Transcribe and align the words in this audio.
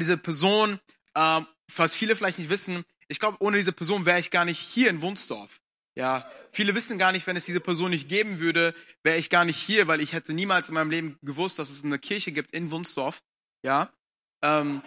diese 0.00 0.16
Person, 0.16 0.80
ähm, 1.14 1.46
was 1.76 1.94
viele 1.94 2.16
vielleicht 2.16 2.38
nicht 2.38 2.50
wissen, 2.50 2.84
ich 3.08 3.18
glaube, 3.18 3.38
ohne 3.40 3.56
diese 3.56 3.72
Person 3.72 4.06
wäre 4.06 4.20
ich 4.20 4.30
gar 4.30 4.44
nicht 4.44 4.60
hier 4.60 4.90
in 4.90 5.02
Wunsdorf. 5.02 5.60
Ja, 5.96 6.28
viele 6.52 6.74
wissen 6.74 6.98
gar 6.98 7.12
nicht, 7.12 7.26
wenn 7.26 7.36
es 7.36 7.44
diese 7.44 7.60
Person 7.60 7.90
nicht 7.90 8.08
geben 8.08 8.38
würde, 8.38 8.74
wäre 9.02 9.18
ich 9.18 9.28
gar 9.28 9.44
nicht 9.44 9.58
hier, 9.58 9.88
weil 9.88 10.00
ich 10.00 10.12
hätte 10.12 10.32
niemals 10.32 10.68
in 10.68 10.74
meinem 10.74 10.90
Leben 10.90 11.18
gewusst, 11.22 11.58
dass 11.58 11.70
es 11.70 11.84
eine 11.84 11.98
Kirche 11.98 12.32
gibt 12.32 12.52
in 12.52 12.70
Wunsdorf. 12.70 13.22
Ja, 13.62 13.92
ähm, 14.42 14.82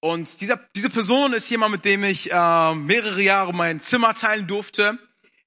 und 0.00 0.40
dieser, 0.40 0.56
diese 0.74 0.90
Person 0.90 1.32
ist 1.32 1.48
jemand, 1.48 1.72
mit 1.72 1.84
dem 1.84 2.02
ich 2.02 2.30
äh, 2.32 2.74
mehrere 2.74 3.22
Jahre 3.22 3.54
mein 3.54 3.80
Zimmer 3.80 4.14
teilen 4.14 4.48
durfte. 4.48 4.98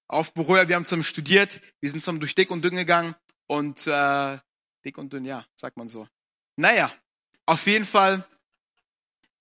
Auf 0.07 0.33
Berührer, 0.33 0.69
wir 0.69 0.75
haben 0.75 0.85
zusammen 0.85 1.03
studiert, 1.03 1.59
wir 1.81 1.89
sind 1.89 1.99
zusammen 1.99 2.19
durch 2.19 2.35
dick 2.35 2.51
und 2.51 2.61
dünn 2.61 2.75
gegangen 2.75 3.15
und 3.47 3.85
äh, 3.87 4.37
dick 4.85 4.97
und 4.97 5.11
dünn, 5.11 5.25
ja, 5.25 5.45
sagt 5.55 5.77
man 5.77 5.89
so. 5.89 6.07
Naja, 6.57 6.91
auf 7.45 7.67
jeden 7.67 7.85
Fall 7.85 8.25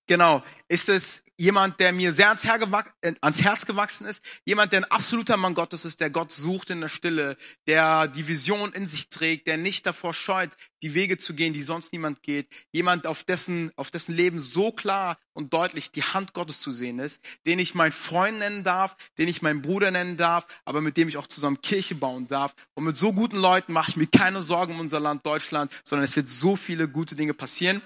Genau. 0.07 0.43
Ist 0.67 0.89
es 0.89 1.23
jemand, 1.37 1.79
der 1.79 1.91
mir 1.91 2.11
sehr 2.11 2.29
ans, 2.29 2.45
äh, 2.45 3.13
ans, 3.21 3.43
Herz 3.43 3.65
gewachsen 3.65 4.07
ist? 4.07 4.23
Jemand, 4.45 4.71
der 4.71 4.81
ein 4.81 4.91
absoluter 4.91 5.37
Mann 5.37 5.53
Gottes 5.53 5.85
ist, 5.85 5.99
der 5.99 6.09
Gott 6.09 6.31
sucht 6.31 6.71
in 6.71 6.81
der 6.81 6.89
Stille, 6.89 7.37
der 7.67 8.07
die 8.07 8.27
Vision 8.27 8.71
in 8.73 8.87
sich 8.87 9.09
trägt, 9.09 9.45
der 9.45 9.57
nicht 9.57 9.85
davor 9.85 10.13
scheut, 10.13 10.49
die 10.81 10.93
Wege 10.93 11.17
zu 11.17 11.33
gehen, 11.33 11.53
die 11.53 11.63
sonst 11.63 11.93
niemand 11.93 12.23
geht. 12.23 12.47
Jemand, 12.71 13.05
auf 13.05 13.23
dessen, 13.23 13.71
auf 13.75 13.91
dessen 13.91 14.15
Leben 14.15 14.41
so 14.41 14.71
klar 14.71 15.19
und 15.33 15.53
deutlich 15.53 15.91
die 15.91 16.03
Hand 16.03 16.33
Gottes 16.33 16.61
zu 16.61 16.71
sehen 16.71 16.99
ist, 16.99 17.21
den 17.45 17.59
ich 17.59 17.75
mein 17.75 17.91
Freund 17.91 18.39
nennen 18.39 18.63
darf, 18.63 18.95
den 19.17 19.27
ich 19.27 19.41
meinen 19.41 19.61
Bruder 19.61 19.91
nennen 19.91 20.17
darf, 20.17 20.47
aber 20.63 20.81
mit 20.81 20.97
dem 20.97 21.09
ich 21.09 21.17
auch 21.17 21.27
zusammen 21.27 21.61
Kirche 21.61 21.95
bauen 21.95 22.27
darf. 22.27 22.55
Und 22.73 22.85
mit 22.85 22.95
so 22.95 23.13
guten 23.13 23.37
Leuten 23.37 23.73
mache 23.73 23.91
ich 23.91 23.97
mir 23.97 24.07
keine 24.07 24.41
Sorgen 24.41 24.73
um 24.73 24.79
unser 24.79 24.99
Land 24.99 25.25
Deutschland, 25.25 25.71
sondern 25.83 26.05
es 26.05 26.15
wird 26.15 26.29
so 26.29 26.55
viele 26.55 26.87
gute 26.87 27.15
Dinge 27.15 27.33
passieren. 27.33 27.81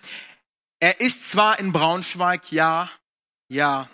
Er 0.79 1.01
ist 1.01 1.29
zwar 1.29 1.59
in 1.59 1.73
Braunschweig, 1.73 2.51
ja, 2.51 2.89
ja, 3.49 3.89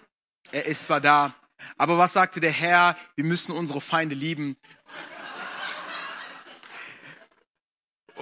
er 0.52 0.66
ist 0.66 0.86
zwar 0.86 1.02
da, 1.02 1.34
aber 1.78 1.98
was 1.98 2.14
sagte 2.14 2.40
der 2.40 2.52
Herr? 2.52 2.96
Wir 3.16 3.26
müssen 3.26 3.56
unsere 3.56 3.82
Feinde 3.82 4.16
lieben. 4.16 4.56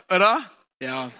Oder? 0.10 0.44
Ja. 0.80 1.12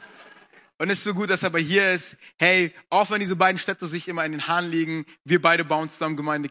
Und 0.80 0.90
es 0.90 1.00
ist 1.00 1.04
so 1.04 1.14
gut, 1.14 1.30
dass 1.30 1.44
er 1.44 1.48
aber 1.48 1.60
hier 1.60 1.92
ist. 1.92 2.18
Hey, 2.38 2.74
auch 2.90 3.10
wenn 3.12 3.20
diese 3.20 3.36
beiden 3.36 3.60
Städte 3.60 3.86
sich 3.86 4.08
immer 4.08 4.26
in 4.26 4.32
den 4.32 4.48
Haaren 4.48 4.70
liegen, 4.70 5.06
wir 5.24 5.42
beide 5.42 5.64
bauen 5.64 5.88
zusammen 5.88 6.18
Gemeinde, 6.18 6.50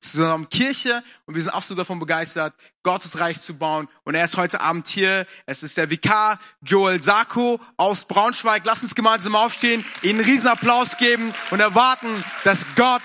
zusammen 0.00 0.48
Kirche 0.48 1.02
und 1.24 1.36
wir 1.36 1.42
sind 1.42 1.52
absolut 1.52 1.78
davon 1.78 1.98
begeistert, 1.98 2.54
Gottes 2.82 3.20
Reich 3.20 3.40
zu 3.40 3.56
bauen. 3.56 3.88
Und 4.04 4.16
er 4.16 4.24
ist 4.24 4.36
heute 4.36 4.60
Abend 4.60 4.88
hier. 4.88 5.26
Es 5.46 5.62
ist 5.62 5.76
der 5.76 5.88
Vikar 5.88 6.40
Joel 6.62 7.00
Sako 7.00 7.60
aus 7.76 8.06
Braunschweig. 8.06 8.64
Lass 8.64 8.82
uns 8.82 8.94
gemeinsam 8.94 9.36
aufstehen, 9.36 9.84
ihnen 10.02 10.18
einen 10.18 10.28
riesen 10.28 10.48
Applaus 10.48 10.96
geben 10.96 11.32
und 11.50 11.60
erwarten, 11.60 12.24
dass 12.44 12.66
Gott 12.74 13.04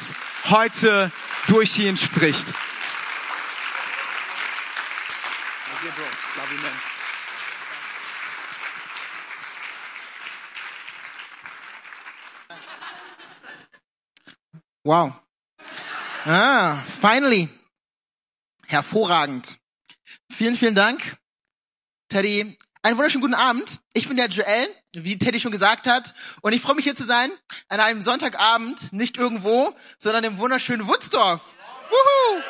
heute 0.49 1.11
durch 1.47 1.77
ihn 1.77 1.95
spricht. 1.95 2.45
Love 6.35 6.53
you, 6.53 6.61
man. 6.61 6.94
Wow. 14.85 15.13
Ah, 16.25 16.83
finally. 16.83 17.49
Hervorragend. 18.67 19.57
Vielen, 20.31 20.55
vielen 20.55 20.75
Dank, 20.75 21.17
Teddy. 22.07 22.55
Einen 22.83 22.95
wunderschönen 22.95 23.23
guten 23.23 23.33
Abend. 23.33 23.79
Ich 23.93 24.07
bin 24.07 24.15
der 24.15 24.27
Joel, 24.27 24.67
wie 24.93 25.17
Teddy 25.17 25.39
schon 25.39 25.51
gesagt 25.51 25.87
hat. 25.87 26.13
Und 26.43 26.53
ich 26.53 26.61
freue 26.61 26.75
mich 26.75 26.83
hier 26.83 26.95
zu 26.95 27.03
sein 27.03 27.31
an 27.67 27.79
einem 27.79 28.03
Sonntagabend, 28.03 28.93
nicht 28.93 29.17
irgendwo, 29.17 29.75
sondern 29.97 30.23
im 30.23 30.37
wunderschönen 30.37 30.87
Woodsdorf. 30.87 31.41
Wuhu! 31.89 32.43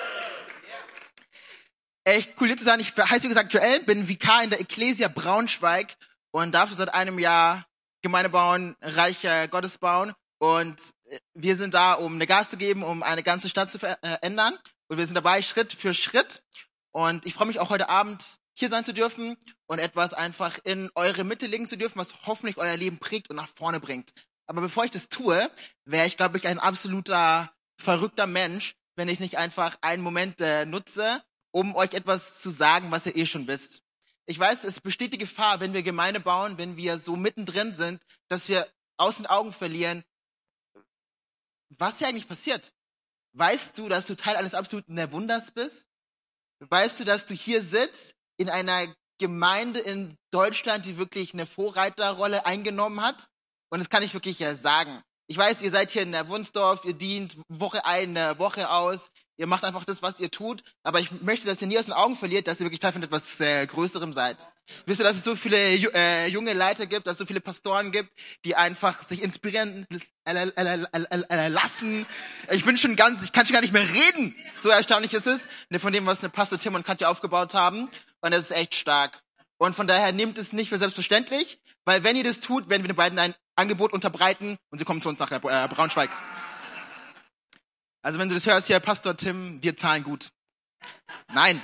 Echt 2.03 2.33
cool 2.41 2.47
hier 2.47 2.57
zu 2.57 2.65
sein. 2.65 2.81
Ich 2.81 2.97
heiße 2.97 3.23
wie 3.23 3.29
gesagt 3.29 3.53
Joel, 3.53 3.79
bin 3.83 4.09
Vikar 4.09 4.43
in 4.43 4.49
der 4.49 4.59
Ecclesia 4.59 5.07
Braunschweig 5.07 5.95
und 6.31 6.51
darf 6.51 6.75
seit 6.75 6.93
einem 6.93 7.17
Jahr 7.17 7.65
Gemeinde 8.01 8.29
bauen, 8.29 8.75
Reich 8.81 9.25
Gottes 9.49 9.77
bauen 9.77 10.13
und 10.37 10.79
äh, 11.05 11.19
wir 11.33 11.55
sind 11.55 11.73
da, 11.73 11.93
um 11.93 12.15
eine 12.15 12.27
Gas 12.27 12.49
zu 12.49 12.57
geben, 12.57 12.83
um 12.83 13.03
eine 13.03 13.23
ganze 13.23 13.49
Stadt 13.49 13.71
zu 13.71 13.79
verändern. 13.79 14.53
Äh, 14.53 14.69
und 14.87 14.97
wir 14.97 15.05
sind 15.05 15.15
dabei, 15.15 15.41
Schritt 15.41 15.73
für 15.73 15.93
Schritt. 15.93 16.43
Und 16.91 17.25
ich 17.25 17.33
freue 17.33 17.47
mich 17.47 17.59
auch 17.59 17.69
heute 17.69 17.89
Abend 17.89 18.23
hier 18.57 18.69
sein 18.69 18.85
zu 18.85 18.93
dürfen 18.93 19.35
und 19.67 19.79
etwas 19.79 20.13
einfach 20.13 20.59
in 20.63 20.89
eure 20.95 21.23
Mitte 21.23 21.47
legen 21.47 21.67
zu 21.67 21.77
dürfen, 21.77 21.99
was 21.99 22.13
hoffentlich 22.25 22.57
euer 22.57 22.77
Leben 22.77 22.99
prägt 22.99 23.29
und 23.29 23.35
nach 23.35 23.49
vorne 23.49 23.79
bringt. 23.79 24.13
Aber 24.47 24.61
bevor 24.61 24.85
ich 24.85 24.91
das 24.91 25.09
tue, 25.09 25.49
wäre 25.85 26.07
ich, 26.07 26.17
glaube 26.17 26.37
ich, 26.37 26.47
ein 26.47 26.59
absoluter 26.59 27.51
verrückter 27.77 28.27
Mensch, 28.27 28.75
wenn 28.95 29.09
ich 29.09 29.19
nicht 29.19 29.37
einfach 29.37 29.77
einen 29.81 30.03
Moment 30.03 30.39
äh, 30.39 30.65
nutze, 30.65 31.21
um 31.51 31.75
euch 31.75 31.93
etwas 31.93 32.39
zu 32.39 32.49
sagen, 32.49 32.91
was 32.91 33.05
ihr 33.05 33.15
eh 33.15 33.25
schon 33.25 33.47
wisst. 33.47 33.81
Ich 34.25 34.39
weiß, 34.39 34.63
es 34.63 34.81
besteht 34.81 35.13
die 35.13 35.17
Gefahr, 35.17 35.59
wenn 35.59 35.73
wir 35.73 35.83
Gemeinde 35.83 36.19
bauen, 36.19 36.57
wenn 36.57 36.77
wir 36.77 36.97
so 36.97 37.15
mittendrin 37.15 37.73
sind, 37.73 38.01
dass 38.27 38.47
wir 38.47 38.67
aus 38.97 39.17
den 39.17 39.27
Augen 39.27 39.53
verlieren, 39.53 40.03
was 41.69 41.97
hier 41.97 42.07
eigentlich 42.07 42.27
passiert. 42.27 42.73
Weißt 43.33 43.77
du, 43.77 43.89
dass 43.89 44.05
du 44.05 44.15
Teil 44.15 44.35
eines 44.35 44.53
absoluten 44.53 44.95
Wunders 45.11 45.51
bist? 45.51 45.87
Weißt 46.59 46.99
du, 46.99 47.03
dass 47.03 47.25
du 47.25 47.33
hier 47.33 47.61
sitzt 47.61 48.15
in 48.37 48.49
einer 48.49 48.93
Gemeinde 49.17 49.79
in 49.79 50.17
Deutschland, 50.31 50.85
die 50.85 50.97
wirklich 50.97 51.33
eine 51.33 51.45
Vorreiterrolle 51.45 52.45
eingenommen 52.45 53.01
hat? 53.01 53.27
Und 53.69 53.79
das 53.79 53.89
kann 53.89 54.03
ich 54.03 54.13
wirklich 54.13 54.39
ja 54.39 54.55
sagen. 54.55 55.01
Ich 55.27 55.37
weiß, 55.37 55.61
ihr 55.61 55.71
seid 55.71 55.91
hier 55.91 56.03
in 56.03 56.11
der 56.11 56.29
ihr 56.29 56.93
dient 56.93 57.37
Woche 57.49 57.85
ein, 57.85 58.15
Woche 58.37 58.69
aus, 58.69 59.09
ihr 59.37 59.47
macht 59.47 59.63
einfach 59.63 59.83
das, 59.83 60.01
was 60.01 60.19
ihr 60.19 60.29
tut, 60.29 60.63
aber 60.83 60.99
ich 60.99 61.11
möchte, 61.21 61.47
dass 61.47 61.61
ihr 61.61 61.67
nie 61.67 61.79
aus 61.79 61.85
den 61.85 61.93
Augen 61.93 62.15
verliert, 62.15 62.47
dass 62.47 62.59
ihr 62.59 62.65
wirklich 62.65 62.79
Teil 62.79 62.93
von 62.93 63.03
etwas 63.03 63.39
äh, 63.39 63.65
Größerem 63.65 64.13
seid. 64.13 64.49
Wisst 64.85 64.99
ihr, 64.99 65.03
dass 65.03 65.15
es 65.15 65.23
so 65.23 65.35
viele 65.35 65.57
äh, 65.57 66.27
junge 66.27 66.53
Leiter 66.53 66.87
gibt, 66.87 67.05
dass 67.05 67.13
es 67.13 67.19
so 67.19 67.25
viele 67.25 67.41
Pastoren 67.41 67.91
gibt, 67.91 68.11
die 68.45 68.55
einfach 68.55 69.03
sich 69.03 69.21
inspirieren 69.21 69.85
lassen. 70.25 72.05
Ich 72.51 72.65
bin 72.65 72.77
schon 72.77 72.95
ganz, 72.95 73.23
ich 73.23 73.31
kann 73.31 73.45
schon 73.45 73.53
gar 73.53 73.61
nicht 73.61 73.73
mehr 73.73 73.87
reden. 73.87 74.35
So 74.55 74.69
erstaunlich 74.69 75.13
ist 75.13 75.27
es, 75.27 75.47
ne, 75.69 75.79
von 75.79 75.93
dem, 75.93 76.05
was 76.05 76.21
eine 76.21 76.29
Pastor 76.29 76.59
Tim 76.59 76.75
und 76.75 76.85
Katja 76.85 77.09
aufgebaut 77.09 77.53
haben. 77.53 77.89
Und 78.21 78.31
das 78.31 78.45
ist 78.45 78.51
echt 78.51 78.75
stark. 78.75 79.21
Und 79.57 79.75
von 79.75 79.87
daher 79.87 80.11
nehmt 80.11 80.37
es 80.37 80.51
nicht 80.51 80.69
für 80.69 80.77
selbstverständlich, 80.77 81.59
weil 81.85 82.03
wenn 82.03 82.15
ihr 82.15 82.23
das 82.23 82.39
tut, 82.39 82.67
werden 82.69 82.83
wir 82.83 82.89
den 82.89 82.97
beiden 82.97 83.19
ein 83.19 83.35
Angebot 83.55 83.93
unterbreiten 83.93 84.57
und 84.69 84.79
sie 84.79 84.85
kommen 84.85 85.01
zu 85.01 85.09
uns 85.09 85.19
nach 85.19 85.31
äh, 85.31 85.39
Braunschweig. 85.39 86.09
Also 88.01 88.19
wenn 88.19 88.29
du 88.29 88.35
das 88.35 88.45
hörst 88.45 88.67
hier, 88.67 88.79
Pastor 88.79 89.15
Tim, 89.15 89.61
wir 89.61 89.77
zahlen 89.77 90.03
gut. 90.03 90.29
Nein. 91.33 91.61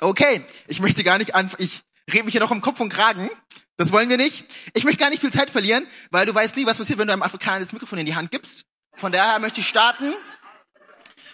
Okay, 0.00 0.44
ich 0.66 0.80
möchte 0.80 1.04
gar 1.04 1.18
nicht 1.18 1.34
an, 1.34 1.50
ich 1.58 1.83
rede 2.12 2.24
mich 2.24 2.32
hier 2.32 2.40
noch 2.40 2.50
im 2.50 2.60
Kopf 2.60 2.80
und 2.80 2.90
Kragen. 2.90 3.30
Das 3.76 3.92
wollen 3.92 4.08
wir 4.08 4.16
nicht. 4.16 4.44
Ich 4.74 4.84
möchte 4.84 5.00
gar 5.00 5.10
nicht 5.10 5.20
viel 5.20 5.32
Zeit 5.32 5.50
verlieren, 5.50 5.86
weil 6.10 6.26
du 6.26 6.34
weißt 6.34 6.56
nie, 6.56 6.66
was 6.66 6.78
passiert, 6.78 6.98
wenn 6.98 7.06
du 7.06 7.12
einem 7.12 7.22
Afrikaner 7.22 7.60
das 7.60 7.72
Mikrofon 7.72 7.98
in 7.98 8.06
die 8.06 8.14
Hand 8.14 8.30
gibst. 8.30 8.64
Von 8.96 9.12
daher 9.12 9.38
möchte 9.38 9.60
ich 9.60 9.68
starten. 9.68 10.12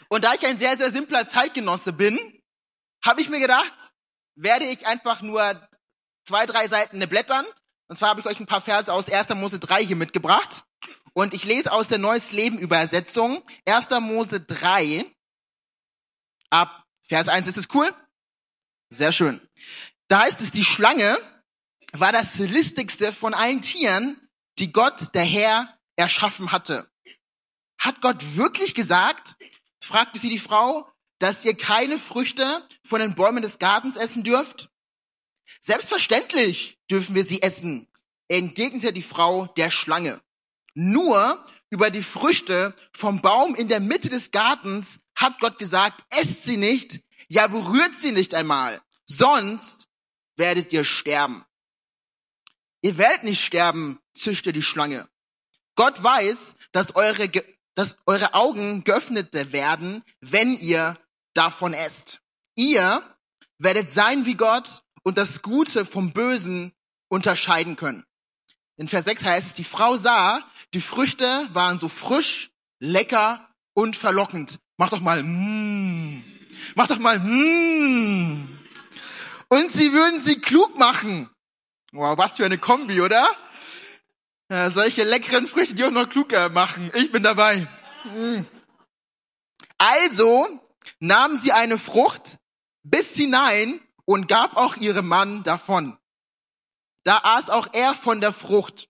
Und 0.08 0.24
da 0.24 0.34
ich 0.34 0.46
ein 0.46 0.58
sehr, 0.58 0.76
sehr 0.76 0.90
simpler 0.90 1.28
Zeitgenosse 1.28 1.92
bin, 1.92 2.18
habe 3.04 3.20
ich 3.20 3.28
mir 3.28 3.40
gedacht, 3.40 3.92
werde 4.34 4.64
ich 4.64 4.86
einfach 4.86 5.20
nur 5.22 5.68
zwei, 6.24 6.46
drei 6.46 6.68
Seiten 6.68 6.98
blättern. 7.08 7.44
Und 7.88 7.96
zwar 7.96 8.10
habe 8.10 8.20
ich 8.20 8.26
euch 8.26 8.40
ein 8.40 8.46
paar 8.46 8.62
Verse 8.62 8.92
aus 8.92 9.10
1. 9.10 9.30
Mose 9.30 9.58
3 9.58 9.84
hier 9.84 9.96
mitgebracht. 9.96 10.64
Und 11.12 11.34
ich 11.34 11.44
lese 11.44 11.72
aus 11.72 11.88
der 11.88 11.98
Neues 11.98 12.32
Leben 12.32 12.58
Übersetzung 12.58 13.42
1. 13.66 13.90
Mose 14.00 14.40
3 14.40 15.04
ab 16.50 16.84
Vers 17.02 17.28
1. 17.28 17.48
Ist 17.48 17.58
es 17.58 17.68
cool? 17.74 17.92
Sehr 18.88 19.12
schön. 19.12 19.40
Da 20.10 20.22
heißt 20.22 20.40
es, 20.40 20.50
die 20.50 20.64
Schlange 20.64 21.16
war 21.92 22.10
das 22.10 22.36
listigste 22.38 23.12
von 23.12 23.32
allen 23.32 23.62
Tieren, 23.62 24.20
die 24.58 24.72
Gott, 24.72 25.14
der 25.14 25.22
Herr, 25.22 25.78
erschaffen 25.94 26.50
hatte. 26.50 26.90
Hat 27.78 28.00
Gott 28.00 28.34
wirklich 28.34 28.74
gesagt, 28.74 29.36
fragte 29.80 30.18
sie 30.18 30.28
die 30.28 30.40
Frau, 30.40 30.90
dass 31.20 31.44
ihr 31.44 31.56
keine 31.56 31.96
Früchte 31.96 32.44
von 32.84 33.00
den 33.00 33.14
Bäumen 33.14 33.40
des 33.40 33.60
Gartens 33.60 33.96
essen 33.96 34.24
dürft? 34.24 34.68
Selbstverständlich 35.60 36.80
dürfen 36.90 37.14
wir 37.14 37.24
sie 37.24 37.42
essen, 37.42 37.86
entgegnete 38.26 38.92
die 38.92 39.02
Frau 39.02 39.46
der 39.46 39.70
Schlange. 39.70 40.20
Nur 40.74 41.44
über 41.68 41.90
die 41.90 42.02
Früchte 42.02 42.74
vom 42.92 43.22
Baum 43.22 43.54
in 43.54 43.68
der 43.68 43.78
Mitte 43.78 44.08
des 44.08 44.32
Gartens 44.32 44.98
hat 45.14 45.38
Gott 45.38 45.56
gesagt, 45.58 46.02
esst 46.10 46.42
sie 46.42 46.56
nicht, 46.56 47.00
ja 47.28 47.46
berührt 47.46 47.94
sie 47.94 48.10
nicht 48.10 48.34
einmal, 48.34 48.82
sonst 49.06 49.86
werdet 50.36 50.72
ihr 50.72 50.84
sterben. 50.84 51.44
Ihr 52.82 52.98
werdet 52.98 53.24
nicht 53.24 53.44
sterben, 53.44 54.00
zischte 54.14 54.52
die 54.52 54.62
Schlange. 54.62 55.08
Gott 55.76 56.02
weiß, 56.02 56.56
dass 56.72 56.94
eure, 56.96 57.30
dass 57.74 57.96
eure 58.06 58.34
Augen 58.34 58.84
geöffnet 58.84 59.32
werden, 59.52 60.02
wenn 60.20 60.58
ihr 60.58 60.98
davon 61.34 61.72
esst. 61.74 62.20
Ihr 62.54 63.02
werdet 63.58 63.92
sein 63.92 64.26
wie 64.26 64.34
Gott 64.34 64.82
und 65.02 65.18
das 65.18 65.42
Gute 65.42 65.84
vom 65.84 66.12
Bösen 66.12 66.72
unterscheiden 67.08 67.76
können. 67.76 68.04
In 68.76 68.88
Vers 68.88 69.04
6 69.04 69.24
heißt 69.24 69.46
es, 69.48 69.54
die 69.54 69.64
Frau 69.64 69.96
sah, 69.96 70.42
Die 70.72 70.80
Früchte 70.80 71.48
waren 71.52 71.80
so 71.80 71.88
frisch, 71.88 72.50
lecker 72.78 73.48
und 73.74 73.96
verlockend. 73.96 74.60
Mach 74.76 74.90
doch 74.90 75.00
mal, 75.00 75.22
mm. 75.22 76.22
Mach 76.76 76.86
doch 76.86 76.98
mal, 76.98 77.18
mm. 77.18 78.59
Und 79.50 79.72
sie 79.72 79.92
würden 79.92 80.20
sie 80.20 80.40
klug 80.40 80.78
machen. 80.78 81.28
Wow, 81.92 82.16
was 82.16 82.36
für 82.36 82.44
eine 82.44 82.56
Kombi, 82.56 83.00
oder? 83.00 83.28
Ja, 84.48 84.70
solche 84.70 85.02
leckeren 85.02 85.48
Früchte, 85.48 85.74
die 85.74 85.84
auch 85.84 85.90
noch 85.90 86.08
kluger 86.08 86.48
machen. 86.50 86.90
Ich 86.94 87.10
bin 87.10 87.24
dabei. 87.24 87.66
Mm. 88.04 88.42
Also 89.76 90.46
nahm 91.00 91.40
sie 91.40 91.50
eine 91.50 91.78
Frucht, 91.78 92.38
biss 92.84 93.16
hinein 93.16 93.80
und 94.04 94.28
gab 94.28 94.56
auch 94.56 94.76
ihrem 94.76 95.08
Mann 95.08 95.42
davon. 95.42 95.98
Da 97.02 97.18
aß 97.24 97.50
auch 97.50 97.68
er 97.72 97.94
von 97.94 98.20
der 98.20 98.32
Frucht. 98.32 98.88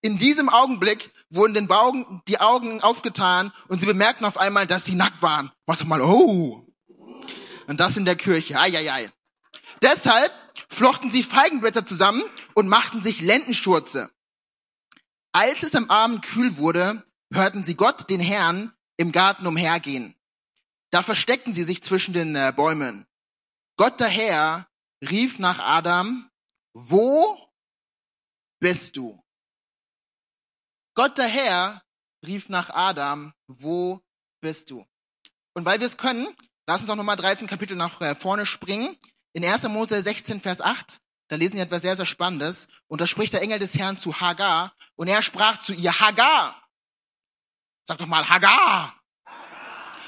In 0.00 0.16
diesem 0.16 0.48
Augenblick 0.48 1.12
wurden 1.28 1.52
den 1.52 1.70
Augen, 1.70 2.22
die 2.28 2.40
Augen 2.40 2.82
aufgetan 2.82 3.52
und 3.68 3.80
sie 3.80 3.86
bemerkten 3.86 4.24
auf 4.24 4.38
einmal, 4.38 4.66
dass 4.66 4.86
sie 4.86 4.94
nackt 4.94 5.20
waren. 5.20 5.52
Doch 5.66 5.84
mal, 5.84 6.00
oh. 6.00 6.66
Und 7.66 7.80
das 7.80 7.96
in 7.98 8.06
der 8.06 8.16
Kirche. 8.16 8.58
Eieiei. 8.58 9.10
Deshalb 9.82 10.32
flochten 10.68 11.10
sie 11.10 11.22
Feigenblätter 11.22 11.84
zusammen 11.84 12.22
und 12.54 12.68
machten 12.68 13.02
sich 13.02 13.20
Lendenschurze. 13.20 14.10
Als 15.32 15.62
es 15.62 15.74
am 15.74 15.90
Abend 15.90 16.22
kühl 16.22 16.56
wurde, 16.56 17.04
hörten 17.32 17.64
sie 17.64 17.74
Gott, 17.74 18.08
den 18.08 18.20
Herrn, 18.20 18.72
im 18.96 19.12
Garten 19.12 19.46
umhergehen. 19.46 20.14
Da 20.90 21.02
versteckten 21.02 21.54
sie 21.54 21.64
sich 21.64 21.82
zwischen 21.82 22.12
den 22.12 22.36
äh, 22.36 22.52
Bäumen. 22.54 23.06
Gott 23.76 24.00
daher 24.00 24.68
rief 25.02 25.38
nach 25.38 25.58
Adam, 25.58 26.30
wo 26.74 27.38
bist 28.60 28.96
du? 28.96 29.22
Gott 30.94 31.18
daher 31.18 31.82
rief 32.24 32.50
nach 32.50 32.70
Adam, 32.70 33.32
wo 33.48 34.00
bist 34.42 34.70
du? 34.70 34.86
Und 35.54 35.64
weil 35.64 35.80
wir 35.80 35.86
es 35.86 35.96
können, 35.96 36.26
lass 36.66 36.80
uns 36.80 36.86
doch 36.88 36.96
nochmal 36.96 37.16
13 37.16 37.46
Kapitel 37.46 37.76
nach 37.76 38.00
äh, 38.02 38.14
vorne 38.14 38.44
springen. 38.44 38.96
In 39.32 39.44
1. 39.44 39.62
Mose 39.64 40.02
16, 40.02 40.40
Vers 40.40 40.60
8, 40.60 41.00
da 41.28 41.36
lesen 41.36 41.56
wir 41.56 41.62
etwas 41.62 41.80
sehr, 41.82 41.96
sehr 41.96 42.04
Spannendes. 42.04 42.68
Und 42.88 43.00
da 43.00 43.06
spricht 43.06 43.32
der 43.32 43.40
Engel 43.40 43.58
des 43.58 43.74
Herrn 43.78 43.96
zu 43.96 44.20
Hagar. 44.20 44.74
Und 44.96 45.08
er 45.08 45.22
sprach 45.22 45.58
zu 45.58 45.72
ihr, 45.72 45.98
Hagar. 45.98 46.62
Sag 47.84 47.96
doch 47.98 48.06
mal, 48.06 48.28
Hagar. 48.28 48.94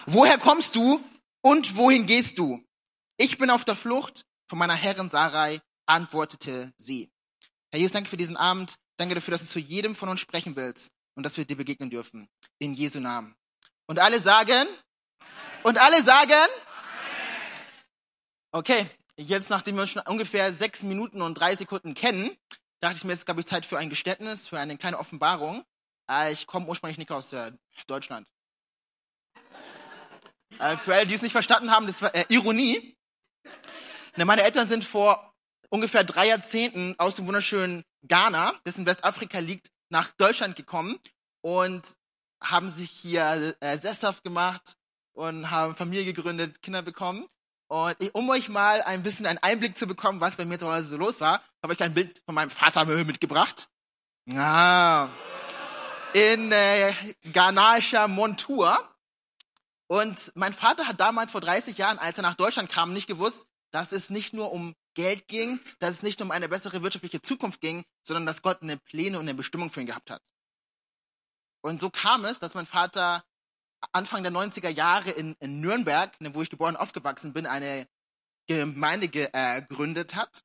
Woher 0.06 0.36
kommst 0.36 0.74
du 0.76 1.02
und 1.40 1.76
wohin 1.76 2.06
gehst 2.06 2.36
du? 2.36 2.62
Ich 3.16 3.38
bin 3.38 3.48
auf 3.48 3.64
der 3.64 3.76
Flucht 3.76 4.26
von 4.48 4.58
meiner 4.58 4.74
Herrin 4.74 5.08
Sarai, 5.08 5.60
antwortete 5.86 6.72
sie. 6.76 7.10
Herr 7.70 7.80
Jesus, 7.80 7.92
danke 7.92 8.10
für 8.10 8.18
diesen 8.18 8.36
Abend. 8.36 8.74
Danke 8.98 9.14
dafür, 9.14 9.32
dass 9.32 9.40
du 9.40 9.48
zu 9.48 9.58
jedem 9.58 9.96
von 9.96 10.08
uns 10.10 10.20
sprechen 10.20 10.56
willst 10.56 10.90
und 11.14 11.24
dass 11.24 11.36
wir 11.36 11.46
dir 11.46 11.56
begegnen 11.56 11.90
dürfen. 11.90 12.28
In 12.58 12.74
Jesu 12.74 13.00
Namen. 13.00 13.34
Und 13.86 13.98
alle 13.98 14.20
sagen? 14.20 14.68
Und 15.62 15.78
alle 15.78 16.02
sagen? 16.02 16.48
Okay, 18.52 18.86
jetzt 19.16 19.50
nachdem 19.50 19.76
wir 19.76 19.82
uns 19.82 19.90
schon 19.90 20.02
ungefähr 20.02 20.52
sechs 20.52 20.82
Minuten 20.82 21.22
und 21.22 21.34
drei 21.34 21.56
Sekunden 21.56 21.94
kennen, 21.94 22.30
dachte 22.80 22.96
ich 22.96 23.04
mir, 23.04 23.12
es 23.12 23.20
ist, 23.20 23.24
glaube 23.24 23.40
ich, 23.40 23.46
Zeit 23.46 23.66
für 23.66 23.78
ein 23.78 23.90
Geständnis, 23.90 24.48
für 24.48 24.58
eine 24.58 24.76
kleine 24.76 24.98
Offenbarung. 24.98 25.64
Äh, 26.10 26.32
ich 26.32 26.46
komme 26.46 26.66
ursprünglich 26.66 26.98
nicht 26.98 27.10
aus 27.10 27.32
äh, 27.32 27.52
Deutschland. 27.86 28.28
Äh, 30.58 30.76
für 30.76 30.94
alle, 30.94 31.06
die 31.06 31.14
es 31.14 31.22
nicht 31.22 31.32
verstanden 31.32 31.70
haben, 31.70 31.86
das 31.86 32.02
war 32.02 32.12
Ironie. 32.30 32.96
Ne, 34.16 34.24
meine 34.24 34.42
Eltern 34.42 34.68
sind 34.68 34.84
vor 34.84 35.34
ungefähr 35.70 36.04
drei 36.04 36.28
Jahrzehnten 36.28 36.94
aus 36.98 37.16
dem 37.16 37.26
wunderschönen 37.26 37.84
Ghana, 38.06 38.54
das 38.64 38.76
in 38.76 38.86
Westafrika 38.86 39.38
liegt, 39.38 39.70
nach 39.88 40.10
Deutschland 40.12 40.56
gekommen 40.56 40.98
und 41.40 41.82
haben 42.40 42.70
sich 42.70 42.90
hier 42.90 43.56
sesshaft 43.78 44.22
gemacht 44.22 44.76
und 45.14 45.50
haben 45.50 45.74
Familie 45.74 46.04
gegründet, 46.04 46.62
Kinder 46.62 46.82
bekommen. 46.82 47.26
Und 47.74 47.96
um 48.14 48.30
euch 48.30 48.48
mal 48.48 48.82
ein 48.82 49.02
bisschen 49.02 49.26
einen 49.26 49.38
Einblick 49.38 49.76
zu 49.76 49.88
bekommen, 49.88 50.20
was 50.20 50.36
bei 50.36 50.44
mir 50.44 50.60
zu 50.60 50.72
Hause 50.72 50.86
so 50.86 50.96
los 50.96 51.20
war, 51.20 51.42
habe 51.60 51.74
ich 51.74 51.82
ein 51.82 51.92
Bild 51.92 52.22
von 52.24 52.32
meinem 52.32 52.52
Vater 52.52 52.84
mitgebracht. 52.84 53.68
Ja. 54.26 55.10
In 56.12 56.52
äh, 56.52 56.94
ghanaischer 57.32 58.06
Montur. 58.06 58.78
Und 59.88 60.30
mein 60.36 60.54
Vater 60.54 60.86
hat 60.86 61.00
damals 61.00 61.32
vor 61.32 61.40
30 61.40 61.76
Jahren, 61.76 61.98
als 61.98 62.16
er 62.16 62.22
nach 62.22 62.36
Deutschland 62.36 62.70
kam, 62.70 62.92
nicht 62.92 63.08
gewusst, 63.08 63.44
dass 63.72 63.90
es 63.90 64.08
nicht 64.08 64.34
nur 64.34 64.52
um 64.52 64.76
Geld 64.94 65.26
ging, 65.26 65.58
dass 65.80 65.94
es 65.94 66.02
nicht 66.04 66.22
um 66.22 66.30
eine 66.30 66.48
bessere 66.48 66.80
wirtschaftliche 66.80 67.22
Zukunft 67.22 67.60
ging, 67.60 67.84
sondern 68.04 68.24
dass 68.24 68.42
Gott 68.42 68.62
eine 68.62 68.76
Pläne 68.76 69.18
und 69.18 69.24
eine 69.24 69.34
Bestimmung 69.34 69.72
für 69.72 69.80
ihn 69.80 69.88
gehabt 69.88 70.12
hat. 70.12 70.22
Und 71.60 71.80
so 71.80 71.90
kam 71.90 72.24
es, 72.24 72.38
dass 72.38 72.54
mein 72.54 72.66
Vater 72.66 73.24
Anfang 73.92 74.22
der 74.22 74.32
90er 74.32 74.68
Jahre 74.68 75.10
in, 75.10 75.34
in 75.40 75.60
Nürnberg, 75.60 76.12
wo 76.20 76.42
ich 76.42 76.50
geboren 76.50 76.76
und 76.76 76.80
aufgewachsen 76.80 77.32
bin, 77.32 77.46
eine 77.46 77.86
Gemeinde 78.46 79.08
gegründet 79.08 80.12
äh, 80.12 80.16
hat. 80.16 80.44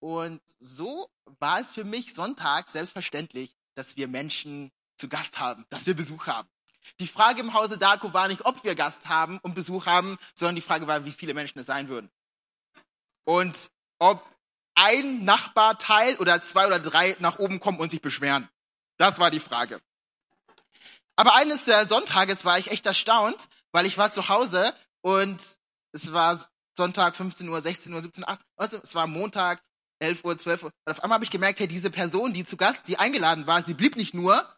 Und 0.00 0.42
so 0.58 1.08
war 1.38 1.60
es 1.60 1.72
für 1.72 1.84
mich 1.84 2.14
Sonntag 2.14 2.68
selbstverständlich, 2.68 3.56
dass 3.74 3.96
wir 3.96 4.08
Menschen 4.08 4.70
zu 4.96 5.08
Gast 5.08 5.38
haben, 5.38 5.64
dass 5.70 5.86
wir 5.86 5.94
Besuch 5.94 6.26
haben. 6.26 6.48
Die 7.00 7.06
Frage 7.06 7.40
im 7.40 7.54
Hause 7.54 7.78
Darko 7.78 8.12
war 8.12 8.28
nicht, 8.28 8.44
ob 8.44 8.62
wir 8.64 8.74
Gast 8.74 9.08
haben 9.08 9.38
und 9.38 9.54
Besuch 9.54 9.86
haben, 9.86 10.18
sondern 10.34 10.56
die 10.56 10.62
Frage 10.62 10.86
war, 10.86 11.04
wie 11.04 11.12
viele 11.12 11.34
Menschen 11.34 11.58
es 11.58 11.66
sein 11.66 11.88
würden. 11.88 12.10
Und 13.24 13.70
ob 13.98 14.28
ein 14.74 15.24
Nachbarteil 15.24 16.16
oder 16.16 16.42
zwei 16.42 16.66
oder 16.66 16.78
drei 16.78 17.16
nach 17.20 17.38
oben 17.38 17.60
kommen 17.60 17.78
und 17.78 17.90
sich 17.90 18.02
beschweren. 18.02 18.48
Das 18.96 19.18
war 19.18 19.30
die 19.30 19.40
Frage. 19.40 19.80
Aber 21.16 21.34
eines 21.34 21.64
der 21.64 21.86
Sonntages 21.86 22.44
war 22.44 22.58
ich 22.58 22.70
echt 22.70 22.86
erstaunt, 22.86 23.48
weil 23.72 23.86
ich 23.86 23.98
war 23.98 24.12
zu 24.12 24.28
Hause 24.28 24.74
und 25.00 25.40
es 25.92 26.12
war 26.12 26.44
Sonntag 26.76 27.16
15 27.16 27.48
Uhr, 27.48 27.60
16 27.60 27.92
Uhr, 27.94 28.02
17 28.02 28.24
Uhr, 28.24 28.28
18 28.28 28.44
Uhr, 28.44 28.62
also 28.62 28.78
es 28.82 28.94
war 28.94 29.06
Montag 29.06 29.62
11 30.00 30.24
Uhr, 30.24 30.36
12 30.36 30.62
Uhr. 30.64 30.70
Und 30.84 30.92
auf 30.92 31.02
einmal 31.02 31.16
habe 31.16 31.24
ich 31.24 31.30
gemerkt, 31.30 31.60
hey, 31.60 31.68
diese 31.68 31.90
Person, 31.90 32.32
die 32.32 32.44
zu 32.44 32.56
Gast, 32.56 32.88
die 32.88 32.98
eingeladen 32.98 33.46
war, 33.46 33.62
sie 33.62 33.74
blieb 33.74 33.96
nicht 33.96 34.14
nur, 34.14 34.48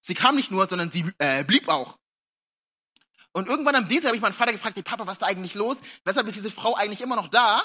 sie 0.00 0.14
kam 0.14 0.36
nicht 0.36 0.50
nur, 0.50 0.66
sondern 0.66 0.90
sie 0.90 1.10
äh, 1.18 1.42
blieb 1.44 1.68
auch. 1.68 1.98
Und 3.32 3.48
irgendwann 3.48 3.74
am 3.74 3.88
Dienstag 3.88 4.08
habe 4.08 4.16
ich 4.16 4.22
meinen 4.22 4.34
Vater 4.34 4.52
gefragt, 4.52 4.76
hey 4.76 4.82
Papa, 4.82 5.06
was 5.06 5.14
ist 5.14 5.22
da 5.22 5.26
eigentlich 5.26 5.54
los? 5.54 5.78
Weshalb 6.04 6.26
ist 6.28 6.36
diese 6.36 6.50
Frau 6.50 6.76
eigentlich 6.76 7.00
immer 7.00 7.16
noch 7.16 7.28
da? 7.28 7.62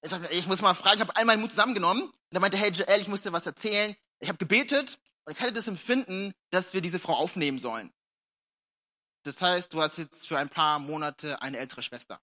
Ich, 0.00 0.10
dachte, 0.10 0.32
ich 0.32 0.46
muss 0.46 0.62
mal 0.62 0.74
fragen, 0.74 0.96
ich 0.96 1.00
habe 1.02 1.16
all 1.16 1.24
meinen 1.24 1.40
Mut 1.40 1.50
zusammengenommen. 1.50 2.04
Und 2.04 2.14
er 2.30 2.40
meinte, 2.40 2.56
hey 2.56 2.70
Joel, 2.70 3.00
ich 3.00 3.08
muss 3.08 3.20
dir 3.20 3.32
was 3.32 3.44
erzählen. 3.44 3.94
Ich 4.20 4.28
habe 4.28 4.38
gebetet 4.38 4.98
und 5.28 5.34
ich 5.36 5.40
hatte 5.40 5.52
das 5.52 5.68
Empfinden, 5.68 6.32
dass 6.50 6.72
wir 6.72 6.80
diese 6.80 6.98
Frau 6.98 7.14
aufnehmen 7.14 7.58
sollen. 7.58 7.92
Das 9.24 9.42
heißt, 9.42 9.72
du 9.74 9.82
hast 9.82 9.98
jetzt 9.98 10.26
für 10.26 10.38
ein 10.38 10.48
paar 10.48 10.78
Monate 10.78 11.42
eine 11.42 11.58
ältere 11.58 11.82
Schwester. 11.82 12.18